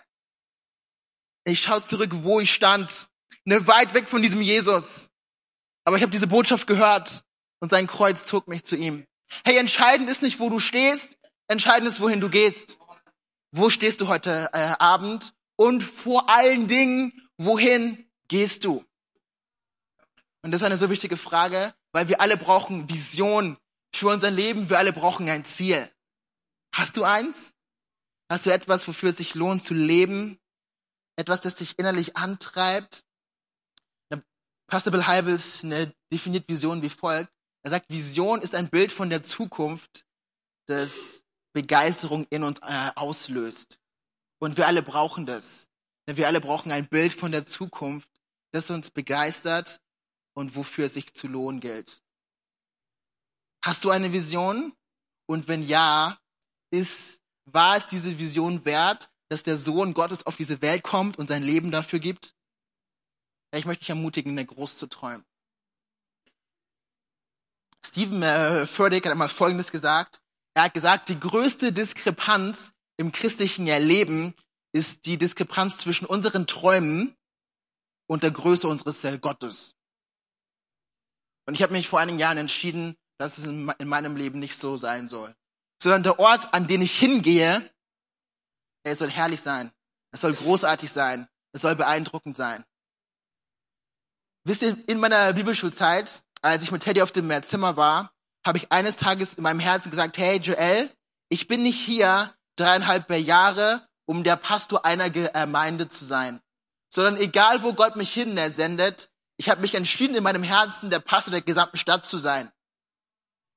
Ich 1.45 1.63
schaue 1.63 1.85
zurück, 1.85 2.11
wo 2.23 2.41
ich 2.41 2.53
stand, 2.53 3.09
ne 3.45 3.67
weit 3.67 3.95
weg 3.95 4.09
von 4.09 4.23
diesem 4.23 4.41
Jesus. 4.41 5.11
Aber 5.85 5.97
ich 5.97 6.03
habe 6.03 6.13
diese 6.13 6.27
Botschaft 6.27 6.67
gehört 6.67 7.25
und 7.61 7.71
sein 7.71 7.87
Kreuz 7.87 8.25
zog 8.25 8.49
mich 8.49 8.65
zu 8.65 8.77
ihm. 8.77 9.07
Hey, 9.45 9.57
entscheidend 9.57 10.11
ist 10.11 10.23
nicht, 10.23 10.41
wo 10.41 10.51
du 10.51 10.61
stehst, 10.61 11.17
entscheidend 11.49 11.89
ist, 11.89 12.01
wohin 12.01 12.21
du 12.21 12.29
gehst. 12.29 12.79
Wo 13.51 13.71
stehst 13.71 14.01
du 14.01 14.09
heute 14.09 14.51
äh, 14.53 14.75
Abend? 14.79 15.35
Und 15.57 15.83
vor 15.83 16.29
allen 16.29 16.69
Dingen, 16.69 17.29
wohin 17.39 18.09
gehst 18.29 18.65
du? 18.65 18.85
Und 20.43 20.51
das 20.51 20.61
ist 20.61 20.67
eine 20.67 20.77
so 20.77 20.91
wichtige 20.91 21.17
Frage, 21.17 21.75
weil 21.93 22.09
wir 22.09 22.21
alle 22.21 22.37
brauchen 22.37 22.89
Vision 22.89 23.57
für 23.95 24.09
unser 24.09 24.31
Leben. 24.31 24.69
Wir 24.71 24.79
alle 24.79 24.93
brauchen 24.93 25.29
ein 25.29 25.45
Ziel. 25.45 25.89
Hast 26.75 26.97
du 26.97 27.05
eins? 27.05 27.55
Hast 28.31 28.47
du 28.47 28.51
etwas, 28.51 28.89
wofür 28.89 29.11
es 29.11 29.19
sich 29.19 29.35
lohnt 29.35 29.63
zu 29.63 29.75
leben? 29.75 30.39
Etwas, 31.17 31.43
das 31.43 31.57
dich 31.57 31.79
innerlich 31.79 32.17
antreibt? 32.17 33.05
Bill 34.81 35.07
Heibels 35.07 35.63
ne, 35.65 35.95
definiert 36.11 36.49
Vision 36.49 36.81
wie 36.83 36.89
folgt. 36.89 37.31
Er 37.63 37.71
sagt, 37.71 37.91
Vision 37.91 38.41
ist 38.41 38.55
ein 38.55 38.71
Bild 38.71 38.91
von 38.91 39.11
der 39.11 39.23
Zukunft, 39.23 40.07
das 40.67 41.25
Begeisterung 41.53 42.27
in 42.31 42.43
uns 42.43 42.59
äh, 42.61 42.91
auslöst. 42.95 43.79
Und 44.39 44.57
wir 44.57 44.67
alle 44.67 44.83
brauchen 44.83 45.27
das. 45.27 45.69
Wir 46.07 46.27
alle 46.27 46.41
brauchen 46.41 46.73
ein 46.73 46.89
Bild 46.89 47.13
von 47.13 47.33
der 47.33 47.47
Zukunft, 47.47 48.09
das 48.51 48.71
uns 48.71 48.91
begeistert 48.91 49.81
und 50.35 50.57
wofür 50.57 50.87
es 50.87 50.95
sich 50.95 51.15
zu 51.15 51.29
lohnen 51.29 51.61
gilt. 51.61 52.02
Hast 53.65 53.85
du 53.85 53.91
eine 53.91 54.13
Vision? 54.13 54.75
Und 55.27 55.49
wenn 55.49 55.67
ja, 55.67 56.19
ist, 56.71 57.21
war 57.45 57.77
es 57.77 57.87
diese 57.87 58.19
Vision 58.19 58.65
wert, 58.65 59.11
dass 59.29 59.43
der 59.43 59.57
Sohn 59.57 59.95
Gottes 59.95 60.27
auf 60.27 60.37
diese 60.37 60.61
Welt 60.63 60.83
kommt 60.83 61.19
und 61.19 61.29
sein 61.29 61.43
Leben 61.43 61.71
dafür 61.71 62.01
gibt? 62.01 62.35
Ich 63.55 63.65
möchte 63.65 63.81
dich 63.81 63.91
ermutigen, 63.91 64.35
groß 64.47 64.79
zu 64.79 64.87
träumen. 64.87 65.25
Stephen 67.85 68.23
äh, 68.23 68.67
Furtick 68.67 69.05
hat 69.05 69.13
einmal 69.13 69.29
Folgendes 69.29 69.71
gesagt. 69.71 70.21
Er 70.55 70.65
hat 70.65 70.75
gesagt, 70.75 71.09
die 71.09 71.19
größte 71.19 71.73
Diskrepanz 71.73 72.73
im 72.97 73.13
christlichen 73.13 73.67
Erleben 73.67 74.35
ist 74.73 75.07
die 75.07 75.19
Diskrepanz 75.19 75.79
zwischen 75.79 76.07
unseren 76.07 76.47
Träumen 76.47 77.17
und 78.07 78.23
der 78.23 78.31
Größe 78.31 78.69
unseres 78.69 79.03
äh, 79.05 79.19
Gottes. 79.19 79.75
Und 81.47 81.55
ich 81.55 81.63
habe 81.63 81.73
mich 81.73 81.89
vor 81.89 82.01
einigen 82.01 82.19
Jahren 82.19 82.39
entschieden, 82.39 82.97
dass 83.23 83.39
es 83.39 83.45
in, 83.45 83.73
in 83.79 83.89
meinem 83.89 84.17
Leben 84.17 84.41
nicht 84.41 84.59
so 84.59 84.77
sein 84.77 85.09
soll. 85.09 85.35
Sondern 85.81 86.03
der 86.03 86.19
Ort, 86.19 86.53
an 86.53 86.67
den 86.67 86.83
ich 86.83 86.99
hingehe, 86.99 87.71
er 88.85 88.97
soll 88.97 89.11
herrlich 89.11 89.41
sein. 89.41 89.73
Es 90.11 90.23
soll 90.23 90.35
großartig 90.35 90.91
sein. 90.91 91.29
Es 91.53 91.63
soll 91.63 91.77
beeindruckend 91.77 92.37
sein. 92.37 92.65
Wisst 94.45 94.63
ihr, 94.63 94.77
in 94.89 94.99
meiner 94.99 95.33
Bibelschulzeit, 95.35 96.25
als 96.41 96.65
ich 96.65 96.73
mit 96.73 96.83
Teddy 96.83 97.01
auf 97.01 97.13
dem 97.13 97.31
Zimmer 97.45 97.77
war, 97.77 98.13
habe 98.45 98.59
ich 98.59 98.73
eines 98.73 98.97
Tages 98.97 99.35
in 99.35 99.45
meinem 99.45 99.61
Herzen 99.61 99.91
gesagt, 99.91 100.19
hey 100.19 100.39
Joel, 100.39 100.91
ich 101.29 101.47
bin 101.47 101.63
nicht 101.63 101.79
hier 101.79 102.35
dreieinhalb 102.57 103.09
Jahre, 103.11 103.87
um 104.05 104.25
der 104.25 104.35
Pastor 104.35 104.85
einer 104.85 105.11
Gemeinde 105.11 105.89
zu 105.89 106.05
sein, 106.05 106.41
sondern 106.89 107.17
egal 107.19 107.63
wo 107.63 107.73
Gott 107.73 107.95
mich 107.95 108.13
hin 108.13 108.37
sendet, 108.53 109.11
ich 109.37 109.49
habe 109.49 109.61
mich 109.61 109.77
entschieden, 109.77 110.17
in 110.17 110.25
meinem 110.25 110.43
Herzen 110.43 110.91
der 110.91 110.99
Pastor 110.99 111.31
der 111.31 111.43
gesamten 111.43 111.79
Stadt 111.79 112.05
zu 112.05 112.19
sein. 112.19 112.51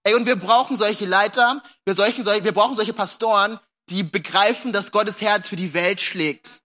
Ey, 0.05 0.13
und 0.13 0.27
wir 0.27 0.35
brauchen 0.35 0.77
solche 0.77 1.05
Leiter, 1.05 1.63
wir, 1.83 1.95
solchen, 1.95 2.25
wir 2.25 2.51
brauchen 2.51 2.75
solche 2.75 2.93
Pastoren, 2.93 3.59
die 3.89 4.03
begreifen, 4.03 4.71
dass 4.71 4.91
Gottes 4.91 5.19
Herz 5.19 5.47
für 5.47 5.55
die 5.55 5.73
Welt 5.73 5.99
schlägt. 5.99 6.61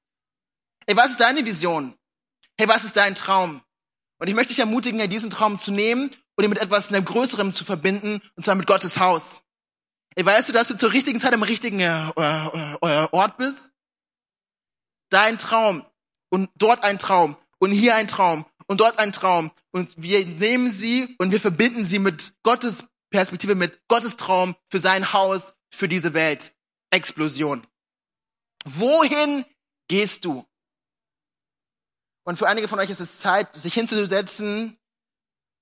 Ey, 0.84 0.94
was 0.94 1.12
ist 1.12 1.20
deine 1.20 1.46
Vision? 1.46 1.96
Hey, 2.58 2.68
was 2.68 2.84
ist 2.84 2.98
dein 2.98 3.14
Traum? 3.14 3.62
Und 4.18 4.28
ich 4.28 4.34
möchte 4.34 4.50
dich 4.50 4.58
ermutigen, 4.58 5.08
diesen 5.08 5.30
Traum 5.30 5.58
zu 5.58 5.70
nehmen 5.70 6.14
und 6.36 6.44
ihn 6.44 6.50
mit 6.50 6.60
etwas 6.60 6.92
einem 6.92 7.06
Größerem 7.06 7.54
zu 7.54 7.64
verbinden, 7.64 8.20
und 8.36 8.44
zwar 8.44 8.56
mit 8.56 8.66
Gottes 8.66 8.98
Haus. 8.98 9.42
Ey, 10.16 10.26
weißt 10.26 10.50
du, 10.50 10.52
dass 10.52 10.68
du 10.68 10.76
zur 10.76 10.92
richtigen 10.92 11.18
Zeit 11.18 11.32
am 11.32 11.42
richtigen 11.42 11.80
äh, 11.80 12.10
äh, 12.10 12.74
äh, 12.82 13.08
Ort 13.10 13.38
bist? 13.38 13.72
Dein 15.08 15.38
Traum 15.38 15.86
und 16.28 16.50
dort 16.56 16.84
ein 16.84 16.98
Traum 16.98 17.38
und 17.58 17.70
hier 17.70 17.94
ein 17.96 18.06
Traum 18.06 18.44
und 18.66 18.82
dort 18.82 18.98
ein 18.98 19.12
Traum 19.12 19.50
und 19.70 19.94
wir 19.96 20.26
nehmen 20.26 20.70
sie 20.70 21.16
und 21.18 21.30
wir 21.30 21.40
verbinden 21.40 21.86
sie 21.86 21.98
mit 21.98 22.34
Gottes 22.42 22.84
Perspektive, 23.10 23.54
mit 23.54 23.86
Gottes 23.88 24.16
Traum 24.16 24.56
für 24.68 24.78
sein 24.78 25.12
Haus, 25.12 25.54
für 25.70 25.88
diese 25.88 26.14
Welt. 26.14 26.52
Explosion. 26.90 27.66
Wohin 28.64 29.44
gehst 29.88 30.24
du? 30.24 30.44
Und 32.24 32.36
für 32.38 32.48
einige 32.48 32.68
von 32.68 32.78
euch 32.78 32.90
ist 32.90 33.00
es 33.00 33.18
Zeit, 33.18 33.54
sich 33.54 33.74
hinzusetzen 33.74 34.78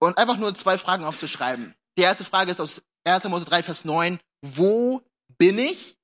und 0.01 0.19
einfach 0.19 0.37
nur 0.37 0.55
zwei 0.55 0.79
Fragen 0.79 1.05
aufzuschreiben. 1.05 1.75
Die 1.97 2.03
erste 2.03 2.25
Frage 2.25 2.51
ist 2.51 2.61
aus 2.61 2.83
1. 3.05 3.25
Mose 3.25 3.47
3, 3.47 3.63
Vers 3.63 3.85
9. 3.85 4.21
Wo 4.43 5.03
bin 5.39 5.59
ich? 5.59 5.99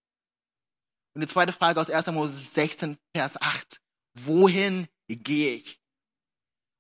Und 1.15 1.23
die 1.23 1.29
zweite 1.29 1.53
Frage 1.53 1.81
aus 1.81 1.91
1. 1.91 2.07
Mose 2.09 2.37
16, 2.37 2.99
Vers 3.15 3.41
8. 3.41 3.81
Wohin 4.15 4.89
gehe 5.09 5.55
ich? 5.55 5.81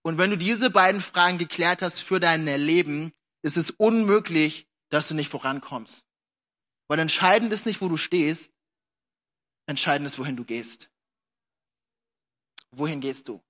Und 0.03 0.19
wenn 0.19 0.31
du 0.31 0.37
diese 0.37 0.71
beiden 0.71 1.01
Fragen 1.01 1.39
geklärt 1.39 1.81
hast 1.81 2.01
für 2.01 2.21
dein 2.21 2.45
Leben, 2.45 3.14
ist 3.45 3.59
es 3.59 3.71
unmöglich, 3.71 4.67
dass 4.89 5.09
du 5.09 5.15
nicht 5.15 5.29
vorankommst. 5.29 6.07
Weil 6.89 6.99
entscheidend 6.99 7.53
ist 7.53 7.67
nicht, 7.67 7.83
wo 7.83 7.89
du 7.89 7.99
stehst, 7.99 8.51
entscheidend 9.67 10.09
ist, 10.09 10.19
wohin 10.19 10.37
du 10.37 10.45
gehst. 10.45 10.91
Wohin 12.71 13.01
gehst 13.01 13.29
du? 13.29 13.43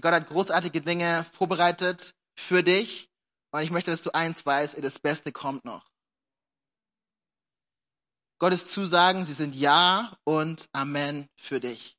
Gott 0.00 0.14
hat 0.14 0.28
großartige 0.28 0.82
Dinge 0.82 1.24
vorbereitet 1.32 2.14
für 2.36 2.62
dich. 2.62 3.10
Und 3.50 3.62
ich 3.62 3.72
möchte, 3.72 3.90
dass 3.90 4.02
du 4.02 4.14
eins 4.14 4.46
weißt, 4.46 4.82
das 4.82 5.00
Beste 5.00 5.32
kommt 5.32 5.64
noch. 5.64 5.90
Gottes 8.38 8.70
Zusagen, 8.70 9.24
sie 9.24 9.32
sind 9.32 9.54
Ja 9.56 10.16
und 10.22 10.68
Amen 10.72 11.28
für 11.36 11.58
dich. 11.58 11.98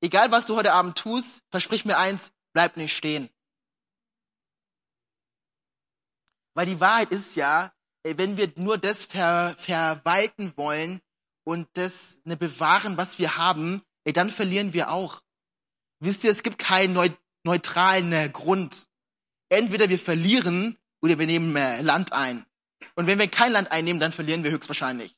Egal, 0.00 0.32
was 0.32 0.46
du 0.46 0.56
heute 0.56 0.72
Abend 0.72 0.96
tust, 0.96 1.42
versprich 1.50 1.84
mir 1.84 1.98
eins, 1.98 2.32
bleib 2.54 2.78
nicht 2.78 2.96
stehen. 2.96 3.28
Weil 6.60 6.66
die 6.66 6.80
Wahrheit 6.80 7.10
ist 7.10 7.36
ja, 7.36 7.72
wenn 8.04 8.36
wir 8.36 8.52
nur 8.56 8.76
das 8.76 9.06
ver 9.06 9.56
verwalten 9.58 10.52
wollen 10.56 11.00
und 11.42 11.66
das 11.72 12.20
ne 12.24 12.36
bewahren, 12.36 12.98
was 12.98 13.18
wir 13.18 13.38
haben, 13.38 13.80
dann 14.04 14.30
verlieren 14.30 14.74
wir 14.74 14.90
auch. 14.90 15.22
Wisst 16.00 16.22
ihr, 16.22 16.30
es 16.30 16.42
gibt 16.42 16.58
keinen 16.58 17.16
neutralen 17.44 18.12
äh, 18.12 18.28
Grund. 18.30 18.88
Entweder 19.48 19.88
wir 19.88 19.98
verlieren 19.98 20.76
oder 21.00 21.18
wir 21.18 21.26
nehmen 21.26 21.56
äh, 21.56 21.80
Land 21.80 22.12
ein. 22.12 22.44
Und 22.94 23.06
wenn 23.06 23.18
wir 23.18 23.28
kein 23.28 23.52
Land 23.52 23.72
einnehmen, 23.72 23.98
dann 23.98 24.12
verlieren 24.12 24.44
wir 24.44 24.50
höchstwahrscheinlich. 24.50 25.16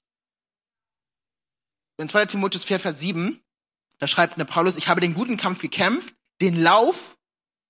In 1.97 2.09
2. 2.09 2.27
Timotheus 2.27 2.63
4, 2.63 2.79
Vers 2.79 3.01
7, 3.01 3.43
da 3.99 4.07
schreibt 4.07 4.39
der 4.39 4.45
Paulus, 4.45 4.77
ich 4.77 4.87
habe 4.87 5.01
den 5.01 5.15
guten 5.15 5.39
Kampf 5.39 5.61
gekämpft, 5.61 6.15
den 6.41 6.63
Lauf 6.63 7.19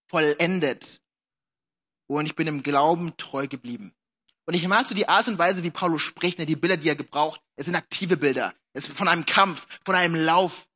vollendet. 0.09 1.02
Und 2.19 2.27
ich 2.27 2.37
bin 2.37 2.47
im 2.47 2.63
Glauben 2.63 3.17
treu 3.17 3.47
geblieben. 3.47 3.95
Und 4.45 4.55
ich 4.55 4.67
mag 4.67 4.87
so 4.87 4.95
die 4.95 5.09
Art 5.09 5.29
und 5.29 5.39
Weise, 5.39 5.63
wie 5.63 5.71
Paulus 5.71 6.03
spricht, 6.03 6.39
ne, 6.39 6.47
die 6.47 6.57
Bilder, 6.57 6.77
die 6.77 6.89
er 6.89 6.97
gebraucht. 6.97 7.41
Es 7.57 7.67
sind 7.67 7.75
aktive 7.75 8.17
Bilder. 8.17 8.53
Es 8.75 8.87
ist 8.87 8.97
von 8.97 9.09
einem 9.09 9.25
Kampf, 9.25 9.67
von 9.85 9.95
einem 9.95 10.15
Lauf. 10.15 10.67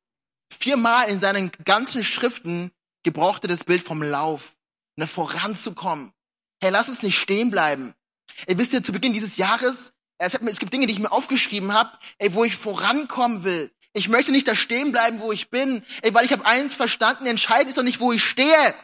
Viermal 0.51 1.09
in 1.09 1.19
seinen 1.19 1.51
ganzen 1.65 2.03
Schriften 2.03 2.71
gebrauchte 3.03 3.47
das 3.47 3.65
Bild 3.65 3.83
vom 3.83 4.01
Lauf, 4.01 4.55
ne, 4.95 5.05
voranzukommen. 5.05 6.11
Hey, 6.61 6.71
lass 6.71 6.89
uns 6.89 7.03
nicht 7.03 7.19
stehen 7.19 7.51
bleiben. 7.51 7.93
Ey, 8.47 8.57
wisst 8.57 8.73
ihr, 8.73 8.83
zu 8.83 8.91
Beginn 8.91 9.13
dieses 9.13 9.37
Jahres, 9.37 9.93
es, 10.17 10.59
gibt 10.59 10.73
Dinge, 10.73 10.87
die 10.87 10.93
ich 10.93 10.99
mir 10.99 11.11
aufgeschrieben 11.11 11.73
habe, 11.73 11.91
ey, 12.17 12.33
wo 12.33 12.45
ich 12.45 12.55
vorankommen 12.55 13.43
will. 13.43 13.71
Ich 13.93 14.09
möchte 14.09 14.31
nicht 14.31 14.47
da 14.47 14.55
stehen 14.55 14.91
bleiben, 14.91 15.19
wo 15.19 15.31
ich 15.31 15.49
bin. 15.49 15.83
Ey, 16.01 16.13
weil 16.13 16.25
ich 16.25 16.31
habe 16.31 16.45
eins 16.45 16.73
verstanden, 16.73 17.27
entscheidend 17.27 17.69
ist 17.69 17.77
doch 17.77 17.83
nicht, 17.83 17.99
wo 17.99 18.11
ich 18.11 18.23
stehe. 18.23 18.75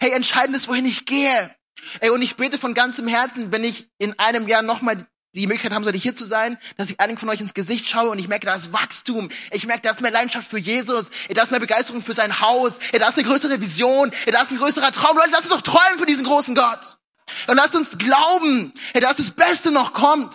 Hey, 0.00 0.10
entscheidend 0.10 0.56
ist, 0.56 0.66
wohin 0.66 0.86
ich 0.86 1.06
gehe. 1.06 1.54
Ey, 2.00 2.10
und 2.10 2.22
ich 2.22 2.36
bete 2.36 2.58
von 2.58 2.74
ganzem 2.74 3.06
Herzen, 3.06 3.52
wenn 3.52 3.64
ich 3.64 3.90
in 3.98 4.18
einem 4.18 4.48
Jahr 4.48 4.62
nochmal 4.62 5.06
die 5.34 5.46
Möglichkeit 5.46 5.72
haben 5.72 5.84
sollte, 5.84 5.98
hier 5.98 6.16
zu 6.16 6.24
sein, 6.24 6.58
dass 6.76 6.90
ich 6.90 6.98
einigen 6.98 7.18
von 7.18 7.28
euch 7.28 7.40
ins 7.40 7.54
Gesicht 7.54 7.86
schaue 7.88 8.10
und 8.10 8.18
ich 8.18 8.28
merke, 8.28 8.46
da 8.46 8.54
ist 8.54 8.72
Wachstum. 8.72 9.28
Ich 9.52 9.66
merke, 9.66 9.82
da 9.82 9.90
ist 9.90 10.00
mehr 10.00 10.10
Leidenschaft 10.10 10.50
für 10.50 10.58
Jesus. 10.58 11.10
Da 11.28 11.42
ist 11.42 11.50
mehr 11.50 11.60
Begeisterung 11.60 12.02
für 12.02 12.14
sein 12.14 12.40
Haus. 12.40 12.78
Da 12.92 13.08
ist 13.08 13.16
eine 13.16 13.26
größere 13.26 13.60
Vision. 13.60 14.10
Da 14.26 14.42
ist 14.42 14.50
ein 14.50 14.58
größerer 14.58 14.90
Traum. 14.92 15.16
Leute, 15.16 15.30
lasst 15.30 15.44
uns 15.44 15.54
doch 15.54 15.62
träumen 15.62 15.98
für 15.98 16.06
diesen 16.06 16.24
großen 16.24 16.54
Gott. 16.54 16.98
Und 17.46 17.56
lasst 17.56 17.76
uns 17.76 17.96
glauben, 17.96 18.72
dass 18.94 19.16
das 19.16 19.30
Beste 19.30 19.70
noch 19.70 19.92
kommt. 19.92 20.34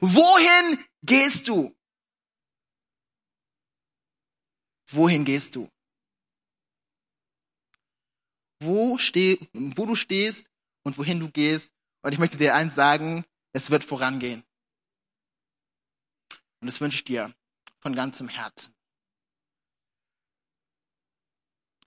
Wohin 0.00 0.84
gehst 1.02 1.46
du? 1.46 1.72
Wohin 4.90 5.24
gehst 5.24 5.54
du? 5.54 5.68
Wo, 8.60 8.98
steh, 8.98 9.38
wo 9.52 9.86
du 9.86 9.94
stehst 9.94 10.46
und 10.86 10.98
wohin 10.98 11.18
du 11.18 11.28
gehst. 11.28 11.72
Und 12.02 12.12
ich 12.12 12.20
möchte 12.20 12.36
dir 12.36 12.54
eins 12.54 12.76
sagen, 12.76 13.24
es 13.52 13.70
wird 13.70 13.82
vorangehen. 13.82 14.44
Und 16.60 16.68
das 16.68 16.80
wünsche 16.80 16.98
ich 16.98 17.04
dir 17.04 17.34
von 17.80 17.96
ganzem 17.96 18.28
Herzen. 18.28 18.72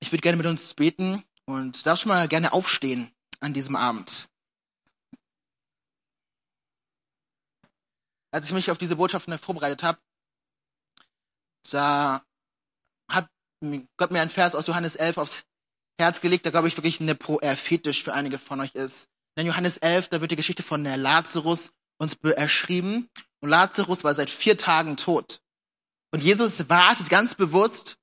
Ich 0.01 0.11
würde 0.11 0.21
gerne 0.21 0.35
mit 0.35 0.47
uns 0.47 0.73
beten 0.73 1.23
und 1.45 1.85
darfst 1.85 2.05
mal 2.05 2.27
gerne 2.27 2.51
aufstehen 2.51 3.15
an 3.39 3.53
diesem 3.53 3.77
Abend. 3.77 4.29
Als 8.31 8.47
ich 8.47 8.53
mich 8.53 8.69
auf 8.69 8.77
diese 8.77 8.97
Botschaften 8.97 9.39
vorbereitet 9.39 9.81
habe, 9.81 9.99
da 11.71 12.21
hat 13.09 13.29
Gott 13.95 14.11
mir 14.11 14.21
einen 14.21 14.29
Vers 14.29 14.55
aus 14.55 14.67
Johannes 14.67 14.97
11 14.97 15.17
aufs 15.17 15.48
Herz 15.99 16.21
gelegt, 16.21 16.45
der 16.45 16.51
glaube 16.51 16.67
ich 16.67 16.77
wirklich 16.77 16.99
eine 17.01 17.15
Pro-Fetisch 17.15 18.03
für 18.03 18.13
einige 18.13 18.39
von 18.39 18.59
euch 18.61 18.73
ist. 18.73 19.07
In 19.35 19.45
Johannes 19.45 19.77
11, 19.77 20.09
da 20.09 20.21
wird 20.21 20.31
die 20.31 20.35
Geschichte 20.35 20.63
von 20.63 20.83
Lazarus 20.83 21.71
uns 21.97 22.15
erschrieben. 22.15 23.09
Und 23.41 23.49
Lazarus 23.49 24.03
war 24.03 24.13
seit 24.13 24.29
vier 24.29 24.57
Tagen 24.57 24.97
tot. 24.97 25.41
Und 26.11 26.23
Jesus 26.23 26.69
wartet 26.69 27.09
ganz 27.09 27.35
bewusst, 27.35 27.97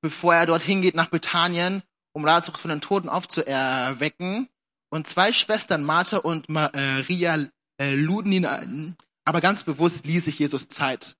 bevor 0.00 0.34
er 0.34 0.46
dorthin 0.46 0.82
geht 0.82 0.94
nach 0.94 1.08
Bethanien, 1.08 1.82
um 2.12 2.24
Lazarus 2.24 2.60
von 2.60 2.70
den 2.70 2.80
Toten 2.80 3.08
aufzuerwecken. 3.08 4.48
Und 4.90 5.06
zwei 5.06 5.32
Schwestern, 5.32 5.84
Martha 5.84 6.18
und 6.18 6.48
Maria, 6.48 7.48
äh, 7.80 7.94
luden 7.94 8.32
ihn 8.32 8.46
ein. 8.46 8.96
Aber 9.24 9.40
ganz 9.40 9.62
bewusst 9.62 10.06
ließ 10.06 10.24
sich 10.24 10.38
Jesus 10.38 10.68
Zeit. 10.68 11.16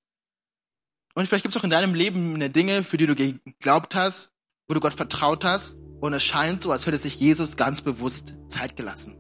Und 1.14 1.26
vielleicht 1.26 1.42
gibt 1.42 1.54
es 1.54 1.60
auch 1.60 1.64
in 1.64 1.70
deinem 1.70 1.94
Leben 1.94 2.52
Dinge, 2.52 2.82
für 2.82 2.96
die 2.96 3.06
du 3.06 3.14
geglaubt 3.14 3.94
hast, 3.94 4.32
wo 4.66 4.74
du 4.74 4.80
Gott 4.80 4.94
vertraut 4.94 5.44
hast. 5.44 5.76
Und 6.00 6.14
es 6.14 6.22
scheint 6.22 6.62
so, 6.62 6.72
als 6.72 6.86
hätte 6.86 6.98
sich 6.98 7.20
Jesus 7.20 7.56
ganz 7.56 7.82
bewusst 7.82 8.34
Zeit 8.48 8.76
gelassen. 8.76 9.16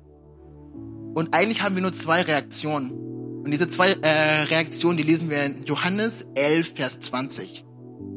Und 1.14 1.34
eigentlich 1.34 1.62
haben 1.62 1.74
wir 1.74 1.82
nur 1.82 1.92
zwei 1.92 2.22
Reaktionen. 2.22 2.90
Und 2.90 3.50
diese 3.50 3.68
zwei 3.68 3.92
äh, 3.92 4.42
Reaktionen, 4.44 4.96
die 4.96 5.02
lesen 5.02 5.28
wir 5.30 5.44
in 5.44 5.64
Johannes 5.64 6.26
11, 6.34 6.74
Vers 6.74 7.00
20. 7.00 7.64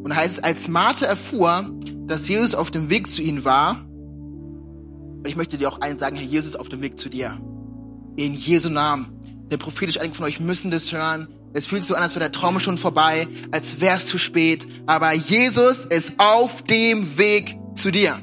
Und 0.04 0.10
da 0.10 0.16
heißt 0.16 0.40
es, 0.40 0.44
als 0.44 0.68
Martha 0.68 1.06
erfuhr, 1.06 1.72
dass 2.06 2.28
Jesus 2.28 2.56
auf 2.56 2.72
dem 2.72 2.90
Weg 2.90 3.10
zu 3.10 3.22
ihnen 3.22 3.46
war, 3.46 3.86
und 5.24 5.30
ich 5.30 5.38
möchte 5.38 5.58
dir 5.58 5.70
auch 5.70 5.80
allen 5.80 5.98
sagen, 5.98 6.18
Herr 6.18 6.26
Jesus 6.26 6.58
auf 6.58 6.68
dem 6.68 6.82
Weg 6.82 7.00
zu 7.00 7.08
dir. 7.08 7.40
In 8.18 8.34
Jesu 8.34 8.70
Namen. 8.70 9.18
Denn 9.50 9.58
prophetisch 9.58 9.98
einige 9.98 10.16
von 10.16 10.26
euch 10.26 10.42
müssen 10.42 10.70
das 10.70 10.92
hören. 10.92 11.30
Es 11.54 11.66
fühlt 11.66 11.84
sich 11.84 11.88
so 11.88 11.96
an, 11.96 12.04
als 12.04 12.12
wäre 12.12 12.26
der 12.26 12.34
Traum 12.34 12.60
schon 12.60 12.78
vorbei, 12.78 13.28
als 13.52 13.80
wäre 13.80 13.96
es 13.96 14.06
zu 14.08 14.18
spät. 14.18 14.68
Aber 14.86 15.14
Jesus 15.14 15.86
ist 15.86 16.16
auf 16.18 16.64
dem 16.64 17.18
Weg 17.18 17.58
zu 17.74 17.90
dir. 17.92 18.20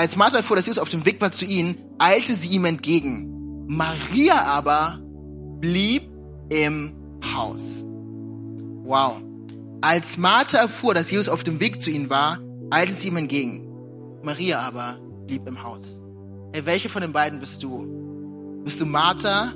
Als 0.00 0.16
Martha 0.16 0.38
erfuhr, 0.38 0.56
dass 0.56 0.64
Jesus 0.64 0.80
auf 0.80 0.88
dem 0.88 1.04
Weg 1.04 1.20
war 1.20 1.30
zu 1.30 1.44
ihnen, 1.44 1.76
eilte 1.98 2.32
sie 2.32 2.48
ihm 2.48 2.64
entgegen. 2.64 3.66
Maria 3.68 4.46
aber 4.46 4.98
blieb 5.60 6.10
im 6.48 6.94
Haus. 7.34 7.84
Wow. 7.84 9.20
Als 9.82 10.16
Martha 10.16 10.56
erfuhr, 10.56 10.94
dass 10.94 11.10
Jesus 11.10 11.28
auf 11.28 11.44
dem 11.44 11.60
Weg 11.60 11.82
zu 11.82 11.90
ihnen 11.90 12.08
war, 12.08 12.38
eilte 12.70 12.94
sie 12.94 13.08
ihm 13.08 13.18
entgegen. 13.18 13.68
Maria 14.22 14.60
aber 14.60 14.98
blieb 15.26 15.46
im 15.46 15.62
Haus. 15.62 16.00
Hey, 16.54 16.64
welche 16.64 16.88
von 16.88 17.02
den 17.02 17.12
beiden 17.12 17.38
bist 17.38 17.62
du? 17.62 18.62
Bist 18.64 18.80
du 18.80 18.86
Martha 18.86 19.52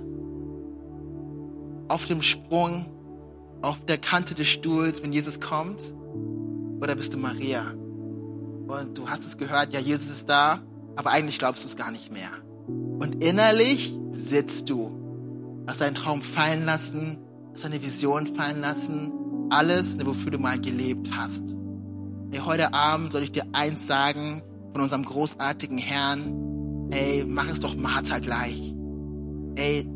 auf 1.89 2.05
dem 2.05 2.21
Sprung, 2.21 2.85
auf 3.63 3.83
der 3.87 3.97
Kante 3.97 4.35
des 4.35 4.49
Stuhls, 4.49 5.03
wenn 5.03 5.15
Jesus 5.15 5.41
kommt? 5.41 5.95
Oder 6.83 6.97
bist 6.97 7.15
du 7.15 7.17
Maria? 7.17 7.73
Und 8.67 8.97
du 8.97 9.09
hast 9.09 9.27
es 9.27 9.37
gehört, 9.37 9.73
ja, 9.73 9.81
Jesus 9.81 10.09
ist 10.09 10.29
da, 10.29 10.61
aber 10.97 11.11
eigentlich 11.11 11.39
glaubst 11.39 11.63
du 11.65 11.69
es 11.69 11.77
gar 11.77 11.91
nicht 11.91 12.13
mehr. 12.13 12.31
Und 12.67 13.23
innerlich 13.23 13.99
sitzt 14.13 14.71
du, 14.71 15.65
hast 15.67 15.81
deinen 15.81 15.95
Traum 15.95 16.23
fallen 16.23 16.65
lassen, 16.65 17.19
hast 17.53 17.65
deine 17.65 17.83
Vision 17.83 18.27
fallen 18.27 18.61
lassen, 18.61 19.13
alles, 19.51 19.99
wofür 20.05 20.31
du 20.31 20.39
mal 20.39 20.59
gelebt 20.59 21.11
hast. 21.15 21.57
Hey, 22.31 22.41
heute 22.45 22.73
Abend 22.73 23.13
soll 23.13 23.23
ich 23.23 23.33
dir 23.33 23.45
eins 23.53 23.87
sagen 23.87 24.43
von 24.73 24.81
unserem 24.81 25.05
großartigen 25.05 25.79
Herrn. 25.79 26.89
Ey, 26.91 27.25
mach 27.25 27.49
es 27.49 27.61
doch 27.61 27.77
Martha 27.77 28.19
gleich. 28.19 28.75
Ey, 29.57 29.87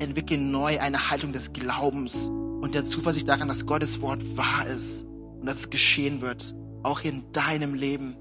entwickle 0.00 0.36
neu 0.36 0.80
eine 0.80 1.10
Haltung 1.10 1.32
des 1.32 1.52
Glaubens 1.52 2.28
und 2.28 2.74
der 2.74 2.84
Zuversicht 2.84 3.28
daran, 3.28 3.48
dass 3.48 3.66
Gottes 3.66 4.00
Wort 4.00 4.36
wahr 4.36 4.66
ist 4.66 5.04
und 5.04 5.46
dass 5.46 5.60
es 5.60 5.70
geschehen 5.70 6.20
wird 6.20 6.54
auch 6.82 7.02
in 7.02 7.30
deinem 7.32 7.74
Leben. 7.74 8.16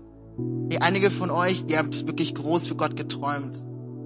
Hey, 0.69 0.79
einige 0.79 1.11
von 1.11 1.29
euch, 1.29 1.65
ihr 1.67 1.77
habt 1.77 2.07
wirklich 2.07 2.33
groß 2.35 2.67
für 2.67 2.75
Gott 2.75 2.95
geträumt. 2.95 3.57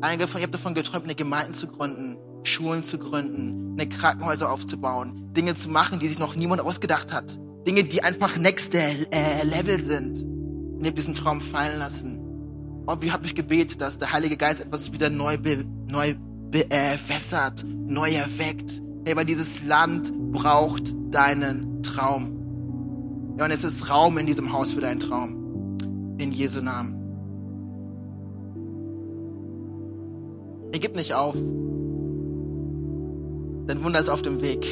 Einige 0.02 0.28
von 0.28 0.40
euch 0.40 0.44
habt 0.44 0.54
davon 0.54 0.74
geträumt, 0.74 1.06
eine 1.06 1.16
Gemeinde 1.16 1.54
zu 1.54 1.68
gründen, 1.68 2.18
Schulen 2.44 2.84
zu 2.84 2.98
gründen, 2.98 3.74
eine 3.74 3.88
Krankenhäuser 3.88 4.52
aufzubauen, 4.52 5.34
Dinge 5.34 5.56
zu 5.56 5.70
machen, 5.70 6.00
die 6.00 6.08
sich 6.08 6.20
noch 6.20 6.36
niemand 6.36 6.62
ausgedacht 6.62 7.14
hat. 7.14 7.40
Dinge, 7.66 7.84
die 7.84 8.04
einfach 8.04 8.38
next 8.38 8.76
äh, 8.76 9.44
Level 9.44 9.82
sind. 9.82 10.24
Und 10.24 10.82
ihr 10.82 10.88
habt 10.88 10.98
diesen 10.98 11.16
Traum 11.16 11.40
fallen 11.40 11.80
lassen. 11.80 12.20
Und 12.86 13.02
wie 13.02 13.12
habt 13.12 13.24
mich 13.24 13.36
gebetet, 13.36 13.80
dass 13.80 13.98
der 13.98 14.12
Heilige 14.12 14.36
Geist 14.36 14.60
etwas 14.60 14.92
wieder 14.92 15.10
neu, 15.10 15.38
be, 15.38 15.64
neu 15.88 16.16
bewässert, 16.50 17.64
neu 17.66 18.12
erweckt. 18.12 18.82
Hey, 19.06 19.16
weil 19.16 19.26
dieses 19.26 19.64
Land 19.64 20.14
braucht 20.32 20.94
deinen 21.12 21.82
Traum. 21.84 22.43
Ja, 23.38 23.46
und 23.46 23.52
es 23.52 23.64
ist 23.64 23.90
Raum 23.90 24.18
in 24.20 24.28
diesem 24.28 24.54
Haus 24.54 24.74
für 24.74 24.82
deinen 24.82 25.00
Traum. 25.00 25.78
In 26.20 26.32
Jesu 26.32 26.62
Namen. 26.62 27.00
Er 30.72 30.80
gibt 30.80 30.96
nicht 30.96 31.14
auf. 31.14 31.36
Dein 33.66 33.84
Wunder 33.84 34.00
ist 34.00 34.10
auf 34.10 34.22
dem 34.22 34.42
Weg. 34.42 34.68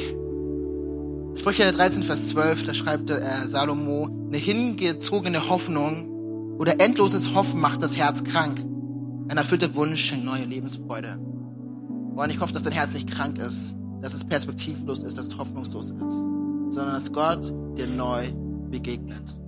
Sprüche 1.36 1.72
13, 1.72 2.02
Vers 2.02 2.28
12, 2.28 2.64
da 2.64 2.74
schreibt 2.74 3.10
äh, 3.10 3.20
Salomo, 3.46 4.08
eine 4.28 4.36
hingezogene 4.36 5.48
Hoffnung 5.48 6.56
oder 6.58 6.80
endloses 6.80 7.34
Hoffen 7.34 7.60
macht 7.60 7.82
das 7.82 7.96
Herz 7.96 8.22
krank. 8.22 8.60
Ein 9.28 9.36
erfüllter 9.38 9.74
Wunsch 9.74 10.04
schenkt 10.04 10.24
neue 10.24 10.44
Lebensfreude. 10.44 11.18
Und 12.14 12.30
ich 12.30 12.38
hoffe, 12.38 12.52
dass 12.52 12.62
dein 12.62 12.74
Herz 12.74 12.92
nicht 12.92 13.10
krank 13.10 13.38
ist, 13.38 13.74
dass 14.02 14.14
es 14.14 14.24
perspektivlos 14.24 15.02
ist, 15.02 15.16
dass 15.16 15.28
es 15.28 15.38
hoffnungslos 15.38 15.90
ist, 15.90 16.18
sondern 16.70 16.94
dass 16.94 17.12
Gott 17.12 17.52
dir 17.76 17.86
neu 17.86 18.26
begegnet. 18.72 19.40